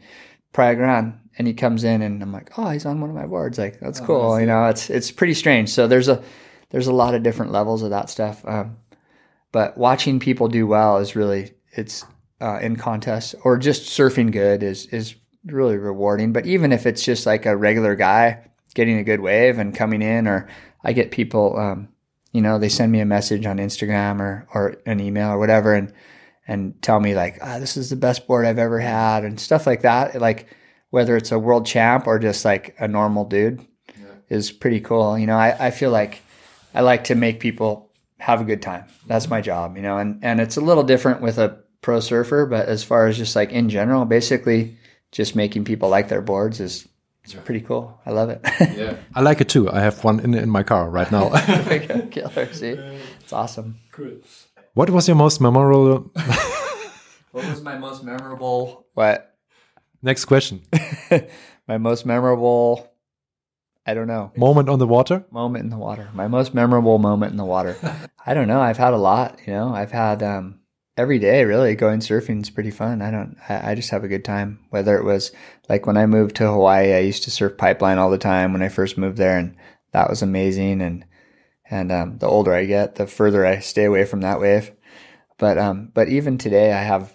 Praia 0.54 0.76
Grande 0.76 1.20
and 1.38 1.48
he 1.48 1.54
comes 1.54 1.84
in 1.84 2.02
and 2.02 2.22
I'm 2.22 2.32
like, 2.32 2.58
oh, 2.58 2.70
he's 2.70 2.86
on 2.86 3.00
one 3.00 3.12
of 3.12 3.16
my 3.16 3.28
boards. 3.28 3.60
Like, 3.60 3.80
that's 3.80 4.02
oh, 4.02 4.06
cool. 4.06 4.40
You 4.40 4.48
know, 4.48 4.66
it's, 4.66 4.90
it's 4.90 5.12
pretty 5.12 5.36
strange. 5.36 5.70
So 5.70 5.88
there's 5.88 6.08
a, 6.08 6.24
there's 6.72 6.88
a 6.88 6.94
lot 6.94 7.14
of 7.14 7.22
different 7.22 7.52
levels 7.52 7.84
of 7.84 7.92
that 7.92 8.10
stuff. 8.10 8.44
Um, 8.48 8.78
but 9.52 9.78
watching 9.78 10.20
people 10.20 10.48
do 10.48 10.66
well 10.66 10.98
is 10.98 11.16
really, 11.16 11.54
it's, 11.72 12.04
uh, 12.42 12.58
in 12.60 12.76
contests 12.76 13.36
or 13.44 13.58
just 13.58 13.84
surfing 13.84 14.32
good 14.32 14.64
is, 14.64 14.88
is 14.88 15.14
really 15.46 15.78
rewarding. 15.78 16.34
But 16.34 16.46
even 16.46 16.72
if 16.72 16.86
it's 16.86 17.04
just 17.04 17.26
like 17.26 17.46
a 17.46 17.56
regular 17.56 17.96
guy 17.96 18.50
getting 18.74 18.98
a 18.98 19.04
good 19.04 19.20
wave 19.20 19.60
and 19.60 19.76
coming 19.76 20.02
in, 20.02 20.28
or 20.28 20.48
I 20.84 20.94
get 20.94 21.12
people, 21.12 21.58
um, 21.58 21.90
you 22.32 22.42
know, 22.42 22.58
they 22.58 22.70
send 22.70 22.92
me 22.92 23.00
a 23.00 23.06
message 23.06 23.46
on 23.46 23.58
Instagram 23.58 24.20
or, 24.20 24.48
or 24.54 24.78
an 24.86 25.00
email 25.00 25.30
or 25.30 25.38
whatever 25.38 25.74
and, 25.74 25.94
and 26.48 26.82
tell 26.82 27.00
me 27.00 27.16
like, 27.16 27.38
ah, 27.42 27.60
this 27.60 27.78
is 27.78 27.90
the 27.90 27.96
best 27.96 28.28
board 28.28 28.46
I've 28.46 28.60
ever 28.60 28.80
had 28.80 29.24
and 29.24 29.40
stuff 29.40 29.68
like 29.68 29.82
that. 29.82 30.20
Like 30.20 30.48
whether 30.90 31.16
it's 31.16 31.32
a 31.32 31.40
world 31.40 31.66
champ 31.66 32.08
or 32.08 32.20
just 32.20 32.44
like 32.46 32.76
a 32.80 32.88
normal 32.88 33.26
dude 33.26 33.66
yeah. 33.98 34.06
is 34.30 34.52
pretty 34.52 34.80
cool. 34.80 35.18
You 35.18 35.28
know, 35.28 35.38
I, 35.38 35.68
I 35.68 35.72
feel 35.72 35.92
like 35.92 36.22
I 36.74 36.82
like 36.82 37.06
to 37.06 37.16
make 37.16 37.40
people 37.40 37.92
have 38.18 38.42
a 38.42 38.46
good 38.46 38.62
time. 38.62 38.86
That's 39.06 39.30
my 39.30 39.42
job, 39.42 39.76
you 39.76 39.84
know, 39.84 39.98
and, 39.98 40.24
and 40.24 40.40
it's 40.40 40.58
a 40.58 40.62
little 40.62 40.84
different 40.84 41.22
with 41.22 41.38
a 41.38 41.60
pro 41.82 42.00
surfer, 42.00 42.46
but 42.46 42.68
as 42.68 42.84
far 42.84 43.08
as 43.08 43.18
just 43.18 43.36
like 43.36 43.52
in 43.52 43.70
general, 43.70 44.06
basically 44.06 44.78
just 45.13 45.36
making 45.36 45.63
people 45.63 45.88
like 45.89 46.10
their 46.10 46.22
boards 46.22 46.60
is 46.60 46.88
it's 47.24 47.34
pretty 47.36 47.62
cool. 47.62 48.01
I 48.05 48.12
love 48.12 48.29
it. 48.29 48.41
yeah, 48.75 48.98
I 49.15 49.22
like 49.22 49.39
it 49.39 49.48
too. 49.48 49.72
I 49.72 49.79
have 49.79 50.03
one 50.03 50.20
in 50.20 50.34
in 50.34 50.50
my 50.50 50.63
car 50.63 50.89
right 50.89 51.10
now. 51.10 51.29
Killer, 52.12 52.51
see, 52.51 52.75
it's 53.22 53.32
awesome. 53.32 53.77
Cool. 53.93 54.17
What 54.74 54.89
was 54.89 55.08
your 55.08 55.15
most 55.15 55.39
memorable? 55.39 56.12
what 57.32 57.46
was 57.48 57.62
my 57.62 57.77
most 57.77 58.03
memorable? 58.03 58.88
What? 58.93 59.38
Next 60.01 60.25
question. 60.25 60.63
my 61.67 61.77
most 61.77 62.05
memorable. 62.05 62.89
I 63.86 63.93
don't 63.93 64.08
know. 64.08 64.32
Moment 64.36 64.67
on 64.70 64.79
the 64.79 64.88
water. 64.88 65.24
Moment 65.32 65.63
in 65.63 65.70
the 65.70 65.77
water. 65.77 66.10
My 66.13 66.27
most 66.27 66.53
memorable 66.53 66.98
moment 66.98 67.31
in 67.31 67.38
the 67.38 67.46
water. 67.46 67.77
I 68.25 68.33
don't 68.33 68.48
know. 68.48 68.59
I've 68.61 68.77
had 68.77 68.94
a 68.94 68.98
lot. 68.98 69.40
You 69.46 69.53
know, 69.53 69.74
I've 69.74 69.92
had. 69.92 70.24
um 70.24 70.59
every 70.98 71.20
day 71.20 71.44
really. 71.44 71.75
Going 71.75 72.00
surfing 72.00 72.42
is 72.42 72.50
pretty 72.50 72.72
fun. 72.72 73.01
I 73.01 73.12
don't 73.12 73.38
I, 73.50 73.72
I, 73.72 73.75
just 73.75 73.90
have 73.90 74.03
a 74.03 74.08
good 74.08 74.25
time. 74.25 74.60
Whether 74.70 74.98
it 74.98 75.03
was 75.03 75.32
like 75.70 75.86
when 75.86 75.98
i 75.98 76.06
moved 76.06 76.36
to 76.38 76.48
hawaii 76.48 76.94
i 76.94 77.00
used 77.00 77.24
to 77.24 77.32
surf 77.32 77.58
pipeline 77.58 77.98
all 77.98 78.10
the 78.10 78.18
time 78.18 78.51
when 78.53 78.62
i 78.62 78.70
first 78.70 78.98
moved 78.98 79.18
there 79.18 79.38
and 79.38 79.56
that 79.92 80.10
was 80.10 80.22
amazing. 80.22 80.82
And 80.82 81.06
and 81.70 81.92
um, 81.92 82.18
the 82.20 82.27
older 82.27 82.53
i 82.53 82.66
get 82.66 82.96
the 82.96 83.08
further 83.08 83.46
i 83.46 83.60
stay 83.60 83.86
away 83.86 84.06
from 84.06 84.22
that 84.22 84.40
wave. 84.40 84.72
But 85.38 85.58
um 85.58 85.92
but 85.94 86.10
even 86.10 86.38
today 86.38 86.74
i 86.74 86.82
have 86.82 87.14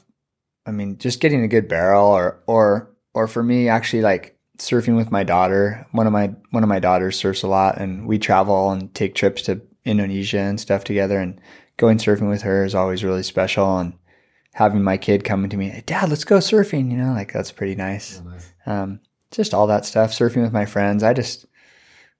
i 0.67 0.71
mean 0.71 0.99
just 0.99 1.21
getting 1.21 1.43
a 1.43 1.49
good 1.49 1.69
barrel 1.69 2.07
or 2.07 2.43
or 2.47 2.91
or 3.15 3.29
for 3.29 3.43
me 3.43 3.69
actually 3.69 4.03
like 4.03 4.39
surfing 4.59 4.97
with 4.97 5.11
my 5.11 5.25
daughter. 5.25 5.87
One 5.93 6.07
of 6.07 6.13
my 6.13 6.35
one 6.51 6.63
of 6.63 6.69
my 6.69 6.81
daughters 6.81 7.17
surfs 7.17 7.43
a 7.43 7.49
lot 7.49 7.79
and 7.79 8.07
we 8.07 8.19
travel 8.19 8.71
and 8.71 8.93
take 8.95 9.15
trips 9.15 9.43
to 9.43 9.63
indonesia 9.85 10.41
and 10.41 10.61
stuff 10.61 10.85
together 10.85 11.19
and 11.19 11.41
going 11.79 11.97
surfing 11.97 12.29
with 12.29 12.43
her 12.43 12.65
is 12.65 12.75
always 12.75 13.03
really 13.03 13.23
special 13.23 13.79
and 13.79 13.95
having 14.53 14.83
my 14.83 14.97
kid 14.97 15.25
coming 15.25 15.49
to 15.49 15.57
me, 15.57 15.69
hey, 15.69 15.83
dad, 15.87 16.11
let's 16.11 16.25
go 16.25 16.39
surfing, 16.39 16.91
you 16.91 16.97
know, 16.99 17.13
like 17.13 17.33
that's 17.33 17.53
pretty 17.53 17.77
nice. 17.77 18.21
Oh, 18.21 18.29
nice. 18.29 18.53
Um, 18.67 19.01
just 19.31 19.55
all 19.55 19.69
that 19.69 19.87
stuff, 19.87 20.11
surfing 20.11 20.43
with 20.43 20.53
my 20.53 20.67
friends. 20.67 21.03
I 21.03 21.15
just, 21.15 21.47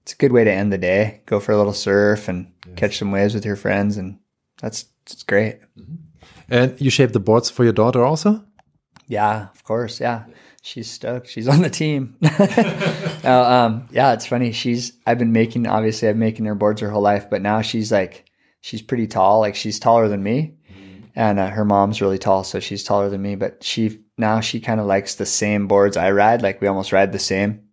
it's 0.03 0.13
a 0.13 0.17
good 0.17 0.33
way 0.33 0.45
to 0.45 0.53
end 0.53 0.73
the 0.73 0.79
day. 0.79 1.23
Go 1.27 1.41
for 1.41 1.53
a 1.53 1.57
little 1.57 1.73
surf 1.73 2.29
and 2.29 2.53
yes. 2.67 2.77
catch 2.77 2.99
some 2.99 3.11
waves 3.11 3.35
with 3.35 3.45
your 3.45 3.57
friends. 3.57 3.97
And 3.97 4.21
that's, 4.61 4.87
it's 5.05 5.25
great. 5.25 5.61
Mm-hmm. 5.77 5.95
And 6.49 6.81
you 6.81 6.91
shape 6.91 7.13
the 7.13 7.21
boards 7.21 7.51
for 7.51 7.65
your 7.65 7.73
daughter 7.73 8.05
also? 8.05 8.45
Yeah, 9.09 9.49
of 9.53 9.65
course. 9.65 10.01
Yeah. 10.01 10.25
She's 10.63 10.91
stoked. 10.91 11.29
She's 11.29 11.49
on 11.49 11.63
the 11.63 11.71
team. 11.71 12.17
um, 13.25 13.89
yeah, 13.91 14.13
it's 14.13 14.27
funny. 14.27 14.53
She's, 14.53 14.93
I've 15.07 15.19
been 15.19 15.33
making, 15.33 15.67
obviously 15.67 16.09
I've 16.09 16.15
been 16.15 16.21
making 16.21 16.45
her 16.45 16.55
boards 16.55 16.81
her 16.83 16.91
whole 16.91 17.03
life, 17.03 17.29
but 17.29 17.43
now 17.43 17.63
she's 17.63 17.91
like, 17.91 18.28
she's 18.61 18.83
pretty 18.83 19.07
tall. 19.07 19.41
Like 19.41 19.55
she's 19.55 19.79
taller 19.79 20.09
than 20.09 20.23
me, 20.23 20.55
mm-hmm. 20.73 21.05
and 21.15 21.39
uh, 21.39 21.49
her 21.49 21.65
mom's 21.65 22.01
really 22.01 22.19
tall, 22.19 22.45
so 22.45 22.61
she's 22.61 22.85
taller 22.85 23.09
than 23.09 23.23
me. 23.23 23.35
But 23.35 23.63
she 23.63 24.01
now 24.17 24.41
she 24.41 24.61
kind 24.61 24.81
of 24.81 24.87
likes 24.87 25.15
the 25.15 25.27
same 25.27 25.69
boards 25.69 25.97
I 25.97 26.11
ride. 26.11 26.43
Like 26.43 26.61
we 26.61 26.69
almost 26.69 26.93
ride 26.93 27.13
the 27.13 27.19
same 27.19 27.69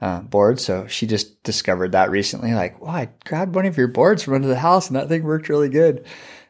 uh, 0.00 0.20
board. 0.20 0.60
So 0.60 0.86
she 0.86 1.06
just 1.06 1.42
discovered 1.42 1.92
that 1.92 2.10
recently. 2.10 2.54
Like, 2.54 2.80
wow, 2.80 2.90
I 2.90 3.08
grabbed 3.24 3.54
one 3.54 3.66
of 3.66 3.76
your 3.76 3.88
boards 3.88 4.22
from 4.22 4.34
under 4.34 4.48
the 4.48 4.58
house, 4.58 4.88
and 4.88 4.96
that 4.96 5.08
thing 5.08 5.24
worked 5.24 5.48
really 5.48 5.68
good. 5.68 6.06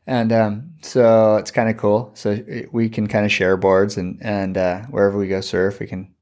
And 0.06 0.32
um, 0.32 0.72
so 0.82 1.36
it's 1.36 1.50
kind 1.50 1.68
of 1.68 1.76
cool. 1.76 2.10
So 2.14 2.38
we 2.72 2.88
can 2.88 3.06
kind 3.08 3.26
of 3.26 3.32
share 3.32 3.56
boards, 3.56 3.96
and 3.96 4.18
and 4.22 4.56
uh, 4.56 4.82
wherever 4.86 5.18
we 5.18 5.28
go 5.28 5.40
surf, 5.40 5.80
we 5.80 5.86
can. 5.86 6.14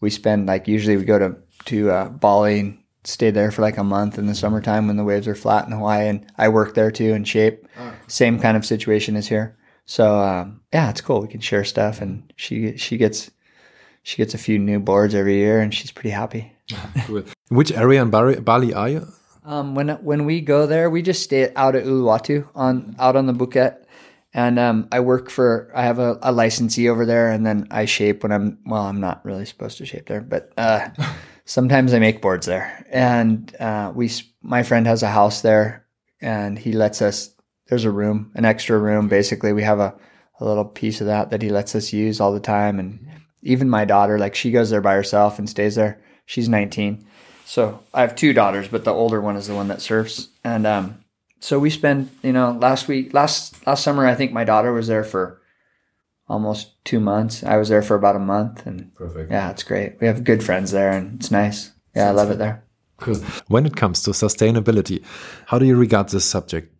We 0.00 0.08
spend 0.08 0.46
like 0.46 0.66
usually 0.66 0.96
we 0.96 1.04
go 1.04 1.18
to 1.18 1.36
to 1.66 1.90
uh, 1.90 2.08
Bali 2.08 2.78
stayed 3.04 3.34
there 3.34 3.50
for 3.50 3.62
like 3.62 3.78
a 3.78 3.84
month 3.84 4.18
in 4.18 4.26
the 4.26 4.34
summertime 4.34 4.86
when 4.86 4.96
the 4.96 5.04
waves 5.04 5.26
are 5.26 5.34
flat 5.34 5.66
in 5.66 5.72
Hawaii, 5.72 6.08
and 6.08 6.26
I 6.36 6.48
work 6.48 6.74
there 6.74 6.90
too 6.90 7.12
in 7.12 7.24
shape. 7.24 7.66
Oh. 7.78 7.92
Same 8.06 8.38
kind 8.38 8.56
of 8.56 8.66
situation 8.66 9.16
as 9.16 9.28
here. 9.28 9.56
So 9.86 10.20
um, 10.20 10.60
yeah, 10.72 10.90
it's 10.90 11.00
cool. 11.00 11.20
We 11.20 11.28
can 11.28 11.40
share 11.40 11.64
stuff, 11.64 12.00
and 12.00 12.32
she 12.36 12.76
she 12.76 12.96
gets 12.96 13.30
she 14.02 14.16
gets 14.16 14.34
a 14.34 14.38
few 14.38 14.58
new 14.58 14.78
boards 14.78 15.14
every 15.14 15.36
year, 15.36 15.60
and 15.60 15.74
she's 15.74 15.90
pretty 15.90 16.10
happy. 16.10 16.52
cool. 17.06 17.24
Which 17.48 17.72
area 17.72 18.02
in 18.02 18.10
Bali 18.10 18.74
are 18.74 18.88
you? 18.88 19.06
Um, 19.44 19.74
when 19.74 19.88
when 19.88 20.26
we 20.26 20.40
go 20.40 20.66
there, 20.66 20.90
we 20.90 21.02
just 21.02 21.22
stay 21.22 21.52
out 21.54 21.74
at 21.74 21.84
Uluwatu 21.84 22.48
on 22.54 22.94
out 22.98 23.16
on 23.16 23.26
the 23.26 23.32
Bukit, 23.32 23.84
and 24.34 24.58
um, 24.58 24.88
I 24.92 25.00
work 25.00 25.30
for 25.30 25.72
I 25.74 25.82
have 25.82 25.98
a, 25.98 26.18
a, 26.22 26.30
licensee 26.30 26.88
over 26.88 27.06
there, 27.06 27.30
and 27.32 27.44
then 27.44 27.66
I 27.70 27.86
shape 27.86 28.22
when 28.22 28.32
I'm 28.32 28.58
well. 28.66 28.82
I'm 28.82 29.00
not 29.00 29.24
really 29.24 29.46
supposed 29.46 29.78
to 29.78 29.86
shape 29.86 30.06
there, 30.06 30.20
but 30.20 30.52
uh, 30.56 30.90
sometimes 31.50 31.92
I 31.92 31.98
make 31.98 32.22
boards 32.22 32.46
there. 32.46 32.86
And 32.90 33.54
uh, 33.56 33.92
we, 33.92 34.08
my 34.40 34.62
friend 34.62 34.86
has 34.86 35.02
a 35.02 35.08
house 35.08 35.42
there, 35.42 35.84
and 36.20 36.56
he 36.56 36.72
lets 36.72 37.02
us. 37.02 37.34
There's 37.66 37.84
a 37.84 37.90
room, 37.90 38.30
an 38.34 38.44
extra 38.44 38.78
room. 38.78 39.08
Basically, 39.08 39.52
we 39.52 39.62
have 39.62 39.80
a, 39.80 39.94
a 40.38 40.44
little 40.44 40.64
piece 40.64 41.00
of 41.00 41.08
that 41.08 41.30
that 41.30 41.42
he 41.42 41.50
lets 41.50 41.74
us 41.74 41.92
use 41.92 42.20
all 42.20 42.32
the 42.32 42.40
time. 42.40 42.78
And 42.78 43.04
even 43.42 43.68
my 43.68 43.84
daughter, 43.84 44.18
like 44.18 44.34
she 44.34 44.50
goes 44.50 44.70
there 44.70 44.80
by 44.80 44.94
herself 44.94 45.38
and 45.38 45.50
stays 45.50 45.74
there. 45.74 46.00
She's 46.24 46.48
19, 46.48 47.04
so 47.44 47.80
I 47.92 48.02
have 48.02 48.14
two 48.14 48.32
daughters, 48.32 48.68
but 48.68 48.84
the 48.84 48.92
older 48.92 49.20
one 49.20 49.34
is 49.34 49.48
the 49.48 49.54
one 49.56 49.66
that 49.68 49.80
surfs. 49.80 50.28
And 50.44 50.64
um, 50.64 51.04
so 51.40 51.58
we 51.58 51.70
spend, 51.70 52.10
you 52.22 52.32
know, 52.32 52.52
last 52.52 52.86
week, 52.86 53.12
last 53.12 53.66
last 53.66 53.82
summer, 53.82 54.06
I 54.06 54.14
think 54.14 54.30
my 54.30 54.44
daughter 54.44 54.72
was 54.72 54.86
there 54.86 55.02
for 55.02 55.39
almost 56.30 56.82
two 56.84 57.00
months. 57.00 57.42
I 57.44 57.56
was 57.56 57.68
there 57.68 57.82
for 57.82 57.96
about 57.96 58.16
a 58.16 58.20
month, 58.20 58.66
and 58.66 58.94
Perfect. 58.94 59.30
yeah, 59.30 59.50
it's 59.50 59.64
great. 59.64 60.00
We 60.00 60.06
have 60.06 60.24
good 60.24 60.42
friends 60.42 60.70
there, 60.70 60.90
and 60.92 61.18
it's 61.20 61.30
nice. 61.30 61.72
Yeah, 61.94 62.06
Sounds 62.06 62.18
I 62.18 62.22
love 62.22 62.30
it 62.30 62.38
there. 62.38 62.64
Cool. 62.98 63.16
When 63.48 63.66
it 63.66 63.76
comes 63.76 64.02
to 64.04 64.10
sustainability, 64.10 65.02
how 65.46 65.58
do 65.58 65.66
you 65.66 65.76
regard 65.76 66.10
this 66.10 66.24
subject? 66.24 66.72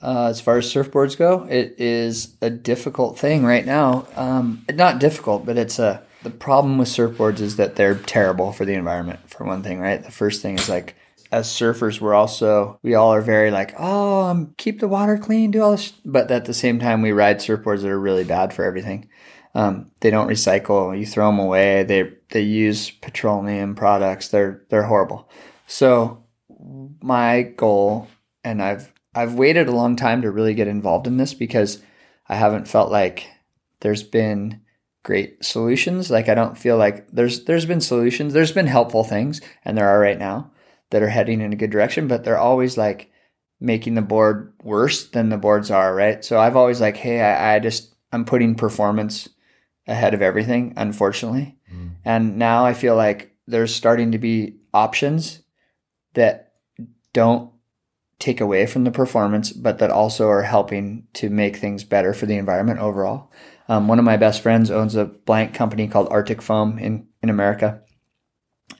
Uh, 0.00 0.26
as 0.26 0.40
far 0.40 0.58
as 0.58 0.66
surfboards 0.72 1.16
go, 1.16 1.46
it 1.50 1.74
is 1.78 2.36
a 2.40 2.50
difficult 2.50 3.18
thing 3.18 3.44
right 3.44 3.66
now. 3.66 4.06
Um, 4.16 4.64
not 4.72 4.98
difficult, 4.98 5.44
but 5.46 5.56
it's 5.56 5.78
a 5.78 6.02
the 6.22 6.30
problem 6.30 6.78
with 6.78 6.88
surfboards 6.88 7.40
is 7.40 7.56
that 7.56 7.76
they're 7.76 7.96
terrible 7.96 8.50
for 8.52 8.64
the 8.64 8.74
environment. 8.74 9.20
For 9.28 9.44
one 9.44 9.62
thing, 9.62 9.78
right? 9.78 10.02
The 10.02 10.10
first 10.10 10.40
thing 10.40 10.58
is 10.58 10.68
like 10.70 10.94
as 11.34 11.48
surfers, 11.48 12.00
we're 12.00 12.14
also 12.14 12.78
we 12.82 12.94
all 12.94 13.12
are 13.12 13.20
very 13.20 13.50
like, 13.50 13.74
oh, 13.76 14.22
um, 14.22 14.54
keep 14.56 14.78
the 14.78 14.86
water 14.86 15.18
clean, 15.18 15.50
do 15.50 15.62
all 15.62 15.72
this, 15.72 15.92
but 16.04 16.30
at 16.30 16.44
the 16.44 16.54
same 16.54 16.78
time, 16.78 17.02
we 17.02 17.10
ride 17.10 17.38
surfboards 17.38 17.82
that 17.82 17.90
are 17.90 17.98
really 17.98 18.22
bad 18.22 18.52
for 18.52 18.64
everything. 18.64 19.08
Um, 19.52 19.90
they 20.00 20.10
don't 20.10 20.28
recycle. 20.28 20.96
You 20.96 21.04
throw 21.04 21.26
them 21.26 21.40
away. 21.40 21.82
They 21.82 22.12
they 22.30 22.42
use 22.42 22.90
petroleum 22.90 23.74
products. 23.74 24.28
They're 24.28 24.62
they're 24.68 24.84
horrible. 24.84 25.28
So 25.66 26.24
my 27.02 27.42
goal, 27.42 28.06
and 28.44 28.62
I've 28.62 28.92
I've 29.12 29.34
waited 29.34 29.66
a 29.66 29.72
long 29.72 29.96
time 29.96 30.22
to 30.22 30.30
really 30.30 30.54
get 30.54 30.68
involved 30.68 31.08
in 31.08 31.16
this 31.16 31.34
because 31.34 31.82
I 32.28 32.36
haven't 32.36 32.68
felt 32.68 32.92
like 32.92 33.26
there's 33.80 34.04
been 34.04 34.60
great 35.02 35.44
solutions. 35.44 36.10
Like 36.12 36.28
I 36.28 36.34
don't 36.34 36.56
feel 36.56 36.76
like 36.76 37.08
there's 37.10 37.44
there's 37.44 37.66
been 37.66 37.80
solutions. 37.80 38.34
There's 38.34 38.52
been 38.52 38.68
helpful 38.68 39.02
things, 39.02 39.40
and 39.64 39.76
there 39.76 39.88
are 39.88 39.98
right 39.98 40.18
now 40.18 40.52
that 40.94 41.02
are 41.02 41.08
heading 41.08 41.40
in 41.40 41.52
a 41.52 41.56
good 41.56 41.70
direction, 41.70 42.06
but 42.06 42.22
they're 42.22 42.38
always 42.38 42.78
like 42.78 43.10
making 43.58 43.96
the 43.96 44.00
board 44.00 44.52
worse 44.62 45.08
than 45.08 45.28
the 45.28 45.36
boards 45.36 45.68
are, 45.68 45.92
right? 45.92 46.24
So 46.24 46.38
I've 46.38 46.54
always 46.54 46.80
like, 46.80 46.96
hey, 46.96 47.20
I, 47.20 47.56
I 47.56 47.58
just 47.58 47.92
I'm 48.12 48.24
putting 48.24 48.54
performance 48.54 49.28
ahead 49.88 50.14
of 50.14 50.22
everything, 50.22 50.72
unfortunately. 50.76 51.56
Mm. 51.74 51.96
And 52.04 52.38
now 52.38 52.64
I 52.64 52.74
feel 52.74 52.94
like 52.94 53.34
there's 53.48 53.74
starting 53.74 54.12
to 54.12 54.18
be 54.18 54.54
options 54.72 55.42
that 56.12 56.52
don't 57.12 57.50
take 58.20 58.40
away 58.40 58.64
from 58.64 58.84
the 58.84 58.92
performance, 58.92 59.50
but 59.50 59.80
that 59.80 59.90
also 59.90 60.28
are 60.28 60.42
helping 60.42 61.08
to 61.14 61.28
make 61.28 61.56
things 61.56 61.82
better 61.82 62.14
for 62.14 62.26
the 62.26 62.36
environment 62.36 62.78
overall. 62.78 63.32
Um, 63.68 63.88
one 63.88 63.98
of 63.98 64.04
my 64.04 64.16
best 64.16 64.42
friends 64.42 64.70
owns 64.70 64.94
a 64.94 65.06
blank 65.06 65.54
company 65.54 65.88
called 65.88 66.06
Arctic 66.12 66.40
Foam 66.40 66.78
in, 66.78 67.08
in 67.20 67.30
America. 67.30 67.82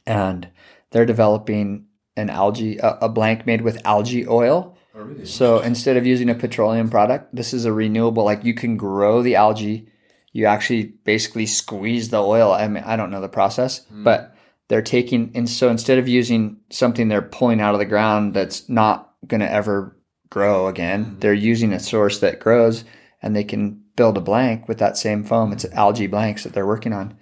And 0.06 0.48
they're 0.92 1.04
developing 1.04 1.86
an 2.16 2.30
algae, 2.30 2.78
a, 2.78 2.98
a 3.02 3.08
blank 3.08 3.46
made 3.46 3.62
with 3.62 3.84
algae 3.84 4.26
oil. 4.26 4.76
Oh, 4.94 5.00
really? 5.00 5.26
So 5.26 5.60
instead 5.60 5.96
of 5.96 6.06
using 6.06 6.30
a 6.30 6.34
petroleum 6.34 6.88
product, 6.88 7.34
this 7.34 7.52
is 7.52 7.64
a 7.64 7.72
renewable, 7.72 8.24
like 8.24 8.44
you 8.44 8.54
can 8.54 8.76
grow 8.76 9.22
the 9.22 9.34
algae. 9.34 9.88
You 10.32 10.46
actually 10.46 10.94
basically 11.04 11.46
squeeze 11.46 12.10
the 12.10 12.22
oil. 12.22 12.52
I 12.52 12.68
mean, 12.68 12.84
I 12.84 12.96
don't 12.96 13.10
know 13.10 13.20
the 13.20 13.28
process, 13.28 13.86
mm. 13.92 14.04
but 14.04 14.34
they're 14.68 14.82
taking, 14.82 15.30
and 15.34 15.48
so 15.48 15.68
instead 15.68 15.98
of 15.98 16.08
using 16.08 16.58
something 16.70 17.08
they're 17.08 17.22
pulling 17.22 17.60
out 17.60 17.74
of 17.74 17.78
the 17.78 17.84
ground 17.84 18.34
that's 18.34 18.68
not 18.68 19.12
going 19.26 19.40
to 19.40 19.50
ever 19.50 19.96
grow 20.30 20.68
again, 20.68 21.04
mm. 21.04 21.20
they're 21.20 21.34
using 21.34 21.72
a 21.72 21.80
source 21.80 22.18
that 22.20 22.40
grows 22.40 22.84
and 23.22 23.34
they 23.34 23.44
can 23.44 23.82
build 23.96 24.16
a 24.16 24.20
blank 24.20 24.68
with 24.68 24.78
that 24.78 24.96
same 24.96 25.24
foam. 25.24 25.52
It's 25.52 25.64
algae 25.66 26.08
blanks 26.08 26.44
that 26.44 26.52
they're 26.52 26.66
working 26.66 26.92
on. 26.92 27.16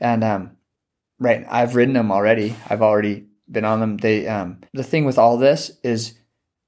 And, 0.00 0.22
um, 0.24 0.56
right, 1.18 1.46
I've 1.48 1.76
ridden 1.76 1.94
them 1.94 2.12
already. 2.12 2.56
I've 2.68 2.82
already 2.82 3.26
been 3.50 3.64
on 3.64 3.80
them. 3.80 3.96
They, 3.98 4.26
um, 4.26 4.60
the 4.72 4.82
thing 4.82 5.04
with 5.04 5.18
all 5.18 5.36
this 5.36 5.72
is 5.82 6.18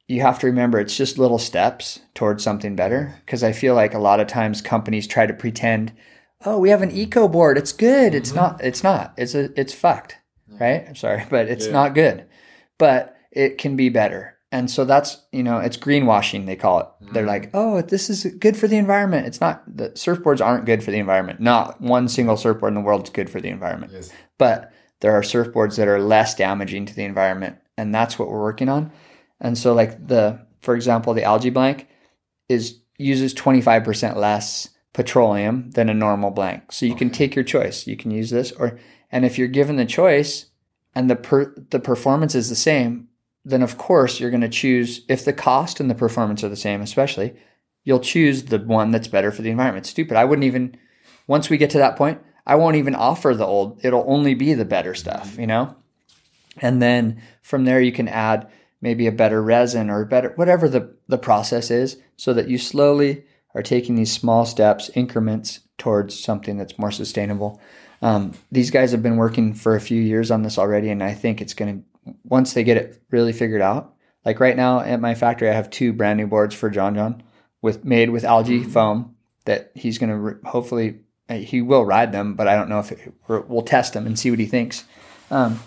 you 0.06 0.20
have 0.22 0.38
to 0.40 0.46
remember 0.46 0.78
it's 0.78 0.96
just 0.96 1.18
little 1.18 1.38
steps 1.38 2.00
towards 2.14 2.42
something 2.42 2.76
better. 2.76 3.20
Cause 3.26 3.42
I 3.42 3.52
feel 3.52 3.74
like 3.74 3.94
a 3.94 3.98
lot 3.98 4.20
of 4.20 4.26
times 4.26 4.62
companies 4.62 5.06
try 5.06 5.26
to 5.26 5.34
pretend, 5.34 5.92
oh, 6.44 6.58
we 6.58 6.70
have 6.70 6.82
an 6.82 6.90
eco 6.90 7.28
board. 7.28 7.58
It's 7.58 7.72
good. 7.72 8.14
It's 8.14 8.30
mm-hmm. 8.30 8.38
not, 8.38 8.64
it's 8.64 8.82
not, 8.82 9.14
it's 9.16 9.34
a, 9.34 9.58
it's 9.58 9.74
fucked. 9.74 10.16
Right. 10.48 10.84
I'm 10.88 10.96
sorry, 10.96 11.24
but 11.30 11.48
it's 11.48 11.66
yeah. 11.66 11.72
not 11.72 11.94
good, 11.94 12.26
but 12.78 13.16
it 13.30 13.58
can 13.58 13.76
be 13.76 13.90
better 13.90 14.38
and 14.50 14.70
so 14.70 14.84
that's, 14.84 15.18
you 15.30 15.42
know, 15.42 15.58
it's 15.58 15.76
greenwashing, 15.76 16.46
they 16.46 16.56
call 16.56 16.80
it. 16.80 16.86
Mm. 17.02 17.12
They're 17.12 17.26
like, 17.26 17.50
oh, 17.52 17.82
this 17.82 18.08
is 18.08 18.24
good 18.38 18.56
for 18.56 18.66
the 18.66 18.78
environment. 18.78 19.26
It's 19.26 19.40
not, 19.40 19.62
the 19.76 19.90
surfboards 19.90 20.44
aren't 20.44 20.64
good 20.64 20.82
for 20.82 20.90
the 20.90 20.98
environment. 20.98 21.40
Not 21.40 21.80
one 21.80 22.08
single 22.08 22.36
surfboard 22.36 22.70
in 22.70 22.74
the 22.74 22.80
world 22.80 23.04
is 23.04 23.10
good 23.10 23.28
for 23.28 23.40
the 23.40 23.50
environment. 23.50 23.92
Yes. 23.92 24.10
But 24.38 24.72
there 25.00 25.12
are 25.12 25.22
surfboards 25.22 25.76
that 25.76 25.88
are 25.88 26.00
less 26.00 26.34
damaging 26.34 26.87
to 26.87 26.94
the 26.94 27.04
environment. 27.04 27.56
And 27.76 27.94
that's 27.94 28.18
what 28.18 28.28
we're 28.28 28.42
working 28.42 28.68
on. 28.68 28.90
And 29.40 29.56
so, 29.56 29.72
like, 29.72 30.08
the, 30.08 30.44
for 30.61 30.74
example, 30.74 31.14
the 31.14 31.22
algae 31.22 31.50
blank 31.50 31.87
is 32.48 32.80
uses 32.98 33.32
25% 33.34 34.16
less 34.16 34.70
petroleum 34.92 35.70
than 35.70 35.88
a 35.88 35.94
normal 35.94 36.30
blank. 36.30 36.72
So 36.72 36.84
you 36.84 36.92
okay. 36.92 36.98
can 36.98 37.11
take 37.11 37.34
your 37.37 37.44
choice. 37.44 37.87
You 37.87 37.96
can 37.96 38.11
use 38.11 38.30
this 38.30 38.50
or, 38.52 38.78
and 39.11 39.24
if 39.24 39.38
you're 39.38 39.48
given 39.48 39.76
the 39.76 39.87
choice 39.87 40.46
and 40.94 41.08
the 41.08 41.16
per, 41.16 41.54
the 41.70 41.78
performance 41.78 42.34
is 42.34 42.48
the 42.48 42.56
same, 42.56 43.08
then 43.44 43.62
of 43.62 43.78
course 43.78 44.18
you're 44.18 44.30
going 44.30 44.40
to 44.40 44.48
choose 44.48 45.02
if 45.08 45.24
the 45.24 45.32
cost 45.32 45.78
and 45.78 45.88
the 45.88 45.94
performance 45.94 46.42
are 46.42 46.48
the 46.48 46.56
same, 46.56 46.80
especially 46.80 47.37
you'll 47.84 48.00
choose 48.00 48.46
the 48.46 48.58
one 48.58 48.90
that's 48.90 49.08
better 49.08 49.30
for 49.30 49.42
the 49.42 49.50
environment. 49.50 49.87
Stupid. 49.87 50.16
I 50.16 50.24
wouldn't 50.24 50.44
even 50.44 50.76
once 51.28 51.48
we 51.48 51.58
get 51.58 51.70
to 51.70 51.78
that 51.78 51.96
point, 51.96 52.20
I 52.48 52.54
won't 52.54 52.76
even 52.76 52.94
offer 52.94 53.34
the 53.34 53.46
old. 53.46 53.84
It'll 53.84 54.04
only 54.08 54.34
be 54.34 54.54
the 54.54 54.64
better 54.64 54.94
stuff, 54.94 55.37
you 55.38 55.46
know? 55.46 55.76
And 56.61 56.80
then 56.82 57.22
from 57.42 57.66
there 57.66 57.80
you 57.80 57.92
can 57.92 58.08
add 58.08 58.50
maybe 58.80 59.06
a 59.06 59.12
better 59.12 59.42
resin 59.42 59.90
or 59.90 60.04
better 60.04 60.32
whatever 60.37 60.68
the 60.68 60.96
the 61.08 61.18
process 61.18 61.70
is 61.70 61.98
so 62.16 62.32
that 62.32 62.48
you 62.48 62.58
slowly 62.58 63.24
are 63.54 63.62
taking 63.62 63.94
these 63.94 64.12
small 64.12 64.46
steps, 64.46 64.90
increments 64.94 65.61
towards 65.76 66.18
something 66.18 66.56
that's 66.56 66.78
more 66.78 66.90
sustainable. 66.90 67.61
Um, 68.00 68.32
these 68.50 68.70
guys 68.70 68.92
have 68.92 69.02
been 69.02 69.16
working 69.16 69.54
for 69.54 69.74
a 69.76 69.80
few 69.80 70.00
years 70.00 70.30
on 70.30 70.42
this 70.42 70.58
already, 70.58 70.90
and 70.90 71.02
I 71.02 71.14
think 71.14 71.40
it's 71.40 71.54
going 71.54 71.84
to 72.04 72.14
once 72.24 72.54
they 72.54 72.64
get 72.64 72.76
it 72.78 73.02
really 73.11 73.32
figured 73.32 73.61
out, 73.61 73.94
like 74.24 74.40
right 74.40 74.56
now 74.56 74.80
at 74.80 75.00
my 75.00 75.14
factory, 75.14 75.50
I 75.50 75.54
have 75.54 75.70
two 75.70 75.92
brand 75.92 76.16
new 76.16 76.26
boards 76.26 76.54
for 76.54 76.70
John 76.70 76.94
John 76.94 77.22
with 77.61 77.84
made 77.84 78.11
with 78.11 78.24
algae 78.24 78.61
mm-hmm. 78.61 78.70
foam 78.70 79.16
that 79.44 79.70
he's 79.74 79.98
going 79.98 80.11
to 80.11 80.16
re- 80.16 80.34
hopefully 80.44 81.00
he 81.28 81.60
will 81.60 81.84
ride 81.84 82.12
them, 82.12 82.34
but 82.34 82.48
I 82.48 82.54
don't 82.54 82.68
know 82.68 82.80
if 82.80 82.92
it, 82.92 83.14
we'll 83.28 83.62
test 83.62 83.92
them 83.92 84.06
and 84.06 84.18
see 84.18 84.30
what 84.30 84.38
he 84.38 84.46
thinks. 84.46 84.84
Um, 85.30 85.60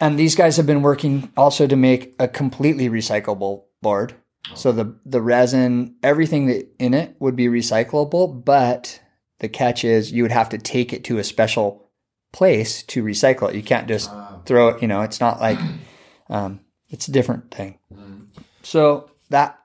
and 0.00 0.18
these 0.18 0.34
guys 0.34 0.56
have 0.56 0.66
been 0.66 0.82
working 0.82 1.30
also 1.36 1.66
to 1.66 1.76
make 1.76 2.14
a 2.18 2.28
completely 2.28 2.88
recyclable 2.88 3.64
board. 3.82 4.14
So 4.54 4.72
the 4.72 4.98
the 5.04 5.20
resin, 5.20 5.96
everything 6.02 6.46
that 6.46 6.68
in 6.78 6.94
it 6.94 7.16
would 7.20 7.36
be 7.36 7.46
recyclable, 7.46 8.44
but 8.44 9.00
the 9.38 9.48
catch 9.48 9.84
is 9.84 10.12
you 10.12 10.22
would 10.22 10.32
have 10.32 10.48
to 10.50 10.58
take 10.58 10.92
it 10.92 11.04
to 11.04 11.18
a 11.18 11.24
special 11.24 11.90
place 12.32 12.82
to 12.84 13.04
recycle 13.04 13.48
it. 13.50 13.54
You 13.54 13.62
can't 13.62 13.88
just 13.88 14.10
uh 14.10 14.38
throw 14.46 14.68
it. 14.68 14.82
You 14.82 14.88
know, 14.88 15.02
it's 15.02 15.20
not 15.20 15.40
like 15.40 15.58
um, 16.30 16.60
it's 16.88 17.08
a 17.08 17.12
different 17.12 17.50
thing. 17.50 17.78
So 18.62 19.10
that, 19.30 19.58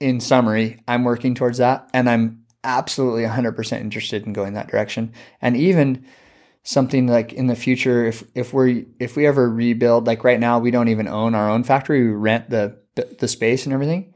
in 0.00 0.20
summary, 0.20 0.80
I'm 0.86 1.04
working 1.04 1.34
towards 1.34 1.58
that, 1.58 1.88
and 1.92 2.08
I'm 2.08 2.43
absolutely 2.64 3.22
100% 3.22 3.80
interested 3.80 4.26
in 4.26 4.32
going 4.32 4.54
that 4.54 4.68
direction. 4.68 5.12
And 5.40 5.56
even 5.56 6.04
something 6.62 7.06
like 7.06 7.32
in 7.32 7.46
the 7.46 7.54
future, 7.54 8.06
if 8.06 8.24
if 8.34 8.52
we 8.52 8.86
if 8.98 9.16
we 9.16 9.26
ever 9.26 9.48
rebuild, 9.48 10.06
like 10.06 10.24
right 10.24 10.40
now, 10.40 10.58
we 10.58 10.70
don't 10.70 10.88
even 10.88 11.06
own 11.06 11.34
our 11.34 11.48
own 11.48 11.62
factory. 11.62 12.04
We 12.04 12.12
rent 12.12 12.50
the 12.50 12.78
the 13.18 13.28
space 13.28 13.66
and 13.66 13.72
everything. 13.72 14.14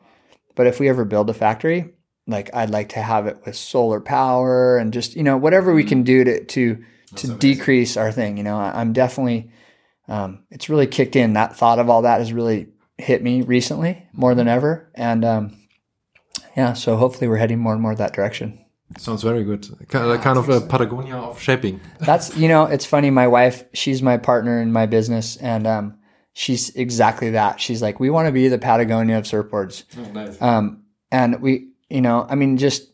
But 0.54 0.66
if 0.66 0.80
we 0.80 0.88
ever 0.88 1.04
build 1.04 1.30
a 1.30 1.34
factory, 1.34 1.94
like 2.26 2.52
I'd 2.54 2.70
like 2.70 2.90
to 2.90 3.02
have 3.02 3.26
it 3.26 3.38
with 3.44 3.56
solar 3.56 4.00
power 4.00 4.76
and 4.78 4.92
just 4.92 5.14
you 5.14 5.22
know 5.22 5.36
whatever 5.36 5.72
we 5.72 5.84
can 5.84 6.02
do 6.02 6.24
to 6.24 6.44
to 6.44 6.84
to 7.16 7.34
decrease 7.36 7.96
our 7.96 8.10
thing. 8.10 8.36
You 8.36 8.44
know, 8.44 8.56
I'm 8.56 8.92
definitely 8.92 9.50
um, 10.08 10.44
it's 10.50 10.68
really 10.68 10.86
kicked 10.86 11.16
in. 11.16 11.34
That 11.34 11.56
thought 11.56 11.78
of 11.78 11.90
all 11.90 12.02
that 12.02 12.18
has 12.18 12.32
really 12.32 12.68
hit 12.96 13.22
me 13.22 13.42
recently 13.42 14.06
more 14.12 14.34
than 14.34 14.48
ever. 14.48 14.90
And 14.94 15.24
um, 15.24 15.56
yeah, 16.58 16.72
so 16.72 16.96
hopefully 16.96 17.28
we're 17.28 17.36
heading 17.36 17.60
more 17.60 17.72
and 17.72 17.80
more 17.80 17.94
that 17.94 18.12
direction. 18.12 18.58
Sounds 18.96 19.22
very 19.22 19.44
good. 19.44 19.68
Kind, 19.86 20.20
kind 20.20 20.36
of 20.36 20.48
a 20.48 20.60
Patagonia 20.60 21.14
of 21.14 21.40
shaping. 21.40 21.80
That's 22.00 22.36
you 22.36 22.48
know, 22.48 22.64
it's 22.64 22.84
funny. 22.84 23.10
My 23.10 23.28
wife, 23.28 23.62
she's 23.74 24.02
my 24.02 24.16
partner 24.16 24.60
in 24.60 24.72
my 24.72 24.86
business, 24.86 25.36
and 25.36 25.68
um, 25.68 25.98
she's 26.32 26.70
exactly 26.74 27.30
that. 27.30 27.60
She's 27.60 27.80
like, 27.80 28.00
we 28.00 28.10
want 28.10 28.26
to 28.26 28.32
be 28.32 28.48
the 28.48 28.58
Patagonia 28.58 29.18
of 29.18 29.24
surfboards. 29.24 29.84
Oh, 29.96 30.10
nice. 30.10 30.42
Um, 30.42 30.82
and 31.12 31.40
we, 31.40 31.68
you 31.88 32.00
know, 32.00 32.26
I 32.28 32.34
mean, 32.34 32.56
just 32.56 32.92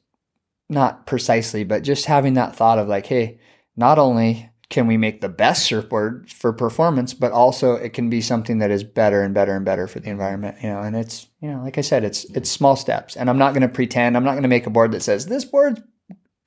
not 0.68 1.07
precisely, 1.07 1.64
but 1.64 1.85
just 1.85 2.05
having 2.05 2.35
that 2.35 2.55
thought 2.55 2.79
of 2.79 2.87
like, 2.87 3.07
hey, 3.07 3.38
not 3.77 3.98
only 3.98 4.50
can 4.70 4.87
we 4.87 4.96
make 4.96 5.20
the 5.20 5.29
best 5.29 5.66
surfboard 5.66 6.31
for 6.31 6.53
performance, 6.53 7.14
but 7.14 7.33
also 7.33 7.74
it 7.74 7.92
can 7.92 8.09
be 8.09 8.20
something 8.20 8.59
that 8.59 8.70
is 8.70 8.83
better 8.83 9.22
and 9.22 9.35
better 9.35 9.55
and 9.55 9.64
better 9.64 9.87
for 9.87 10.00
the 10.00 10.11
environment, 10.11 10.57
you 10.62 10.68
know, 10.68 10.81
and 10.81 10.96
it's, 10.96 11.29
you 11.40 11.50
know, 11.50 11.62
like 11.62 11.79
I 11.79 11.83
said, 11.83 12.05
it's, 12.05 12.24
it's 12.27 12.50
small 12.50 12.77
steps 12.77 13.16
and 13.16 13.29
I'm 13.29 13.38
not 13.38 13.53
going 13.53 13.62
to 13.62 13.68
pretend, 13.68 14.16
I'm 14.16 14.24
not 14.24 14.33
going 14.33 14.42
to 14.42 14.48
make 14.48 14.66
a 14.66 14.70
board 14.70 14.92
that 14.92 15.03
says 15.03 15.27
this 15.27 15.44
board's 15.44 15.81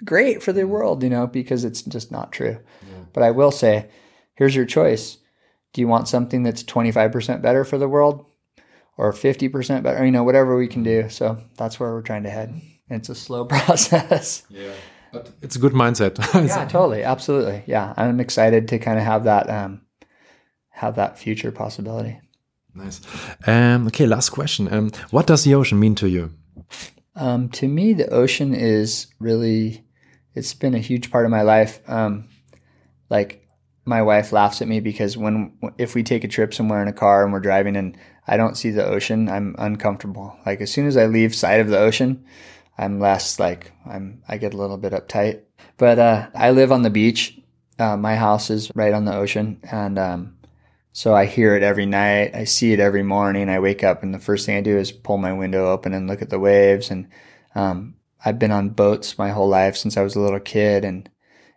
great 0.03 0.41
for 0.41 0.51
the 0.51 0.62
mm-hmm. 0.62 0.71
world, 0.71 1.03
you 1.03 1.10
know, 1.10 1.27
because 1.27 1.63
it's 1.63 1.84
just 1.84 2.12
not 2.12 2.32
true. 2.32 2.60
Yeah. 2.88 3.03
But 3.13 3.23
I 3.23 3.32
will 3.32 3.51
say, 3.51 3.89
here's 4.36 4.56
your 4.56 4.65
choice. 4.65 5.17
Do 5.73 5.82
you 5.82 5.88
want 5.88 6.08
something 6.08 6.43
that's 6.43 6.63
25% 6.63 7.41
better 7.41 7.63
for 7.63 7.77
the 7.77 7.89
world 7.89 8.25
or 8.97 9.13
50% 9.13 9.84
better, 9.84 10.03
you 10.03 10.12
know, 10.12 10.23
whatever 10.23 10.58
we 10.58 10.67
can 10.67 10.82
do. 10.82 11.08
So 11.10 11.38
that's 11.56 11.80
where 11.80 11.91
we're 11.91 12.01
trying 12.01 12.23
to 12.23 12.32
head. 12.32 12.60
It's 12.89 13.10
a 13.10 13.15
slow 13.15 13.45
process. 13.45 14.43
Yeah 14.49 14.73
but 15.17 15.34
it's 15.41 15.56
a 15.56 15.60
good 15.60 15.73
mindset. 15.73 16.17
yeah, 16.47 16.65
totally, 16.65 17.03
absolutely. 17.03 17.63
Yeah, 17.65 17.93
I'm 17.97 18.19
excited 18.19 18.67
to 18.69 18.80
kind 18.80 18.99
of 18.99 19.06
have 19.06 19.23
that 19.25 19.49
um, 19.49 19.82
have 20.69 20.95
that 20.95 21.17
future 21.17 21.51
possibility. 21.51 22.19
Nice. 22.73 23.01
Um, 23.47 23.88
okay, 23.88 24.06
last 24.06 24.30
question. 24.30 24.71
Um, 24.71 24.91
what 25.10 25.27
does 25.27 25.43
the 25.43 25.56
ocean 25.56 25.80
mean 25.80 25.95
to 25.95 26.08
you? 26.08 26.32
Um, 27.15 27.49
to 27.49 27.67
me, 27.67 27.93
the 27.93 28.08
ocean 28.10 28.53
is 28.53 29.08
really 29.19 29.84
it's 30.36 30.53
been 30.53 30.75
a 30.75 30.80
huge 30.80 31.10
part 31.10 31.25
of 31.25 31.32
my 31.32 31.41
life. 31.41 31.80
Um, 31.89 32.30
like 33.10 33.47
my 33.86 34.01
wife 34.01 34.32
laughs 34.32 34.62
at 34.62 34.67
me 34.67 34.80
because 34.80 35.17
when 35.17 35.58
if 35.77 35.95
we 35.95 36.03
take 36.03 36.23
a 36.23 36.27
trip 36.27 36.53
somewhere 36.53 36.82
in 36.82 36.88
a 36.88 36.93
car 36.93 37.23
and 37.23 37.34
we're 37.34 37.39
driving 37.39 37.75
and 37.75 37.97
I 38.27 38.38
don't 38.38 38.58
see 38.58 38.69
the 38.69 38.86
ocean, 38.86 39.30
I'm 39.30 39.56
uncomfortable. 39.58 40.38
Like 40.45 40.62
as 40.62 40.71
soon 40.71 40.86
as 40.86 40.97
I 40.97 41.06
leave 41.08 41.34
sight 41.34 41.60
of 41.60 41.69
the 41.69 41.80
ocean, 41.80 42.23
I'm 42.77 42.99
less 42.99 43.39
like 43.39 43.71
I'm 43.85 44.21
I 44.27 44.37
get 44.37 44.53
a 44.53 44.57
little 44.57 44.77
bit 44.77 44.93
uptight. 44.93 45.41
But 45.77 45.99
uh, 45.99 46.29
I 46.35 46.51
live 46.51 46.71
on 46.71 46.81
the 46.83 46.89
beach. 46.89 47.39
Uh, 47.79 47.97
my 47.97 48.15
house 48.15 48.49
is 48.49 48.71
right 48.75 48.93
on 48.93 49.05
the 49.05 49.15
ocean, 49.15 49.59
and 49.71 49.99
um, 49.99 50.37
so 50.91 51.13
I 51.13 51.25
hear 51.25 51.55
it 51.55 51.63
every 51.63 51.85
night. 51.85 52.31
I 52.33 52.45
see 52.45 52.73
it 52.73 52.79
every 52.79 53.03
morning. 53.03 53.49
I 53.49 53.59
wake 53.59 53.83
up, 53.83 54.01
and 54.01 54.13
the 54.13 54.19
first 54.19 54.45
thing 54.45 54.57
I 54.57 54.61
do 54.61 54.77
is 54.77 54.91
pull 54.91 55.17
my 55.17 55.33
window 55.33 55.71
open 55.71 55.93
and 55.93 56.07
look 56.07 56.21
at 56.21 56.31
the 56.31 56.39
waves. 56.39 56.89
And 56.89 57.07
um, 57.53 57.95
I've 58.25 58.39
been 58.39 58.51
on 58.51 58.69
boats 58.69 59.17
my 59.17 59.29
whole 59.29 59.47
life 59.47 59.77
since 59.77 59.95
I 59.95 60.01
was 60.01 60.15
a 60.15 60.19
little 60.19 60.39
kid, 60.39 60.83
and 60.83 61.07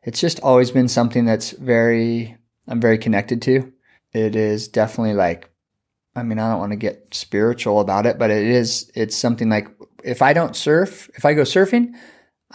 it's 0.03 0.21
just 0.21 0.41
always 0.41 0.71
been 0.71 0.89
something 0.89 1.25
that's 1.25 1.53
very 1.53 2.37
I'm 2.69 2.81
very 2.81 2.99
connected 2.99 3.43
to. 3.43 3.73
It 4.13 4.37
is 4.37 4.69
definitely 4.69 5.15
like 5.15 5.51
I 6.15 6.23
mean, 6.23 6.39
I 6.39 6.51
don't 6.51 6.59
want 6.59 6.73
to 6.73 6.77
get 6.77 7.15
spiritual 7.15 7.81
about 7.81 8.07
it, 8.07 8.19
but 8.19 8.31
it 8.31 8.47
is, 8.47 8.91
it's 8.95 9.17
something 9.17 9.49
like 9.49 9.69
if 10.03 10.23
I 10.23 10.33
don't 10.33 10.57
surf, 10.57 11.09
if 11.15 11.25
I 11.25 11.35
go 11.35 11.43
surfing, 11.43 11.95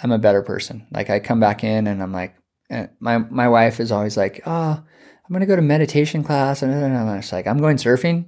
I'm 0.02 0.12
a 0.12 0.20
better 0.20 0.42
person. 0.42 0.86
Like 0.92 1.10
I 1.10 1.20
come 1.20 1.40
back 1.40 1.64
in 1.64 1.88
and 1.88 2.04
I'm 2.04 2.12
like, 2.12 2.36
eh, 2.70 2.88
my, 3.00 3.18
my 3.18 3.48
wife 3.48 3.80
is 3.80 3.92
always 3.92 4.18
like, 4.18 4.42
oh, 4.46 4.84
I'm 4.84 5.30
going 5.30 5.40
to 5.40 5.46
go 5.46 5.56
to 5.56 5.62
meditation 5.62 6.24
class. 6.24 6.62
And 6.62 6.74
I'm 6.74 7.20
just 7.20 7.32
like, 7.32 7.48
I'm 7.48 7.60
going 7.60 7.78
surfing. 7.78 8.26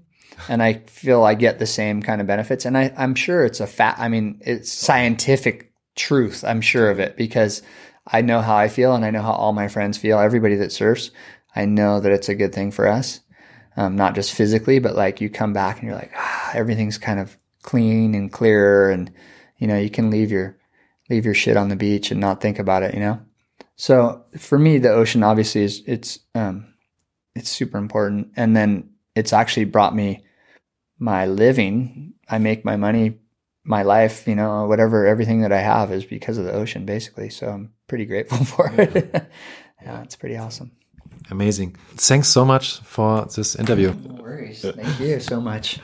And 0.47 0.63
I 0.63 0.75
feel 0.85 1.23
I 1.23 1.33
get 1.33 1.59
the 1.59 1.65
same 1.65 2.01
kind 2.01 2.21
of 2.21 2.27
benefits. 2.27 2.63
And 2.65 2.77
I, 2.77 2.93
I'm 2.95 3.15
sure 3.15 3.43
it's 3.43 3.59
a 3.59 3.67
fat, 3.67 3.95
I 3.97 4.07
mean, 4.07 4.39
it's 4.45 4.71
scientific 4.71 5.73
truth. 5.95 6.43
I'm 6.45 6.61
sure 6.61 6.89
of 6.89 6.99
it 6.99 7.17
because 7.17 7.63
I 8.07 8.21
know 8.21 8.41
how 8.41 8.55
I 8.55 8.69
feel 8.69 8.95
and 8.95 9.03
I 9.03 9.09
know 9.09 9.23
how 9.23 9.33
all 9.33 9.51
my 9.51 9.67
friends 9.67 9.97
feel. 9.97 10.19
Everybody 10.19 10.55
that 10.55 10.71
surfs, 10.71 11.11
I 11.55 11.65
know 11.65 11.99
that 11.99 12.11
it's 12.11 12.29
a 12.29 12.35
good 12.35 12.53
thing 12.53 12.71
for 12.71 12.87
us 12.87 13.19
um, 13.77 13.95
not 13.95 14.15
just 14.15 14.33
physically, 14.33 14.79
but 14.79 14.95
like 14.95 15.21
you 15.21 15.29
come 15.29 15.53
back 15.53 15.79
and 15.79 15.87
you're 15.87 15.95
like, 15.95 16.11
ah, 16.15 16.51
everything's 16.53 16.97
kind 16.97 17.19
of 17.19 17.37
clean 17.61 18.15
and 18.15 18.31
clear, 18.31 18.89
and 18.89 19.11
you 19.57 19.67
know 19.67 19.77
you 19.77 19.89
can 19.89 20.09
leave 20.09 20.31
your 20.31 20.57
leave 21.09 21.25
your 21.25 21.33
shit 21.33 21.55
on 21.55 21.69
the 21.69 21.75
beach 21.75 22.11
and 22.11 22.19
not 22.19 22.41
think 22.41 22.59
about 22.59 22.83
it, 22.83 22.93
you 22.93 22.99
know. 22.99 23.21
So 23.75 24.25
for 24.37 24.57
me, 24.57 24.79
the 24.79 24.91
ocean 24.91 25.23
obviously 25.23 25.61
is 25.61 25.83
it's 25.85 26.19
um, 26.33 26.73
it's 27.35 27.49
super 27.49 27.77
important, 27.77 28.31
and 28.35 28.57
then 28.57 28.89
it's 29.15 29.31
actually 29.31 29.65
brought 29.65 29.95
me 29.95 30.25
my 30.99 31.27
living. 31.27 32.13
I 32.29 32.39
make 32.39 32.65
my 32.65 32.75
money, 32.75 33.19
my 33.63 33.83
life, 33.83 34.27
you 34.27 34.35
know, 34.35 34.65
whatever 34.65 35.05
everything 35.05 35.41
that 35.41 35.51
I 35.51 35.59
have 35.59 35.91
is 35.91 36.03
because 36.03 36.37
of 36.37 36.45
the 36.45 36.53
ocean, 36.53 36.85
basically. 36.85 37.29
So 37.29 37.47
I'm 37.47 37.73
pretty 37.87 38.05
grateful 38.05 38.43
for 38.45 38.71
it. 38.73 39.13
yeah, 39.83 40.01
it's 40.01 40.15
pretty 40.15 40.37
awesome. 40.37 40.71
Amazing. 41.29 41.75
Thanks 41.95 42.27
so 42.29 42.45
much 42.45 42.79
for 42.81 43.25
this 43.25 43.55
interview. 43.55 43.93
No 43.93 44.21
worries. 44.21 44.61
Thank 44.61 44.99
you 44.99 45.19
so 45.19 45.41
much. 45.41 45.79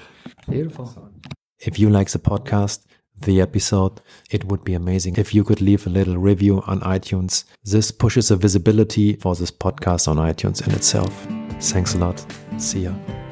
Beautiful. 0.49 1.12
If 1.59 1.79
you 1.79 1.89
like 1.89 2.09
the 2.09 2.19
podcast, 2.19 2.86
the 3.21 3.41
episode, 3.41 4.01
it 4.29 4.45
would 4.45 4.63
be 4.63 4.73
amazing 4.73 5.15
if 5.17 5.33
you 5.33 5.43
could 5.43 5.62
leave 5.62 5.88
a 5.88 5.89
little 5.89 6.17
review 6.17 6.62
on 6.67 6.81
iTunes. 6.81 7.45
This 7.63 7.91
pushes 7.91 8.29
the 8.29 8.36
visibility 8.36 9.15
for 9.15 9.36
this 9.36 9.51
podcast 9.51 10.07
on 10.07 10.17
iTunes 10.17 10.65
in 10.65 10.73
itself. 10.73 11.27
Thanks 11.59 11.93
a 11.95 11.97
lot. 11.97 12.25
See 12.57 12.81
ya. 12.81 13.22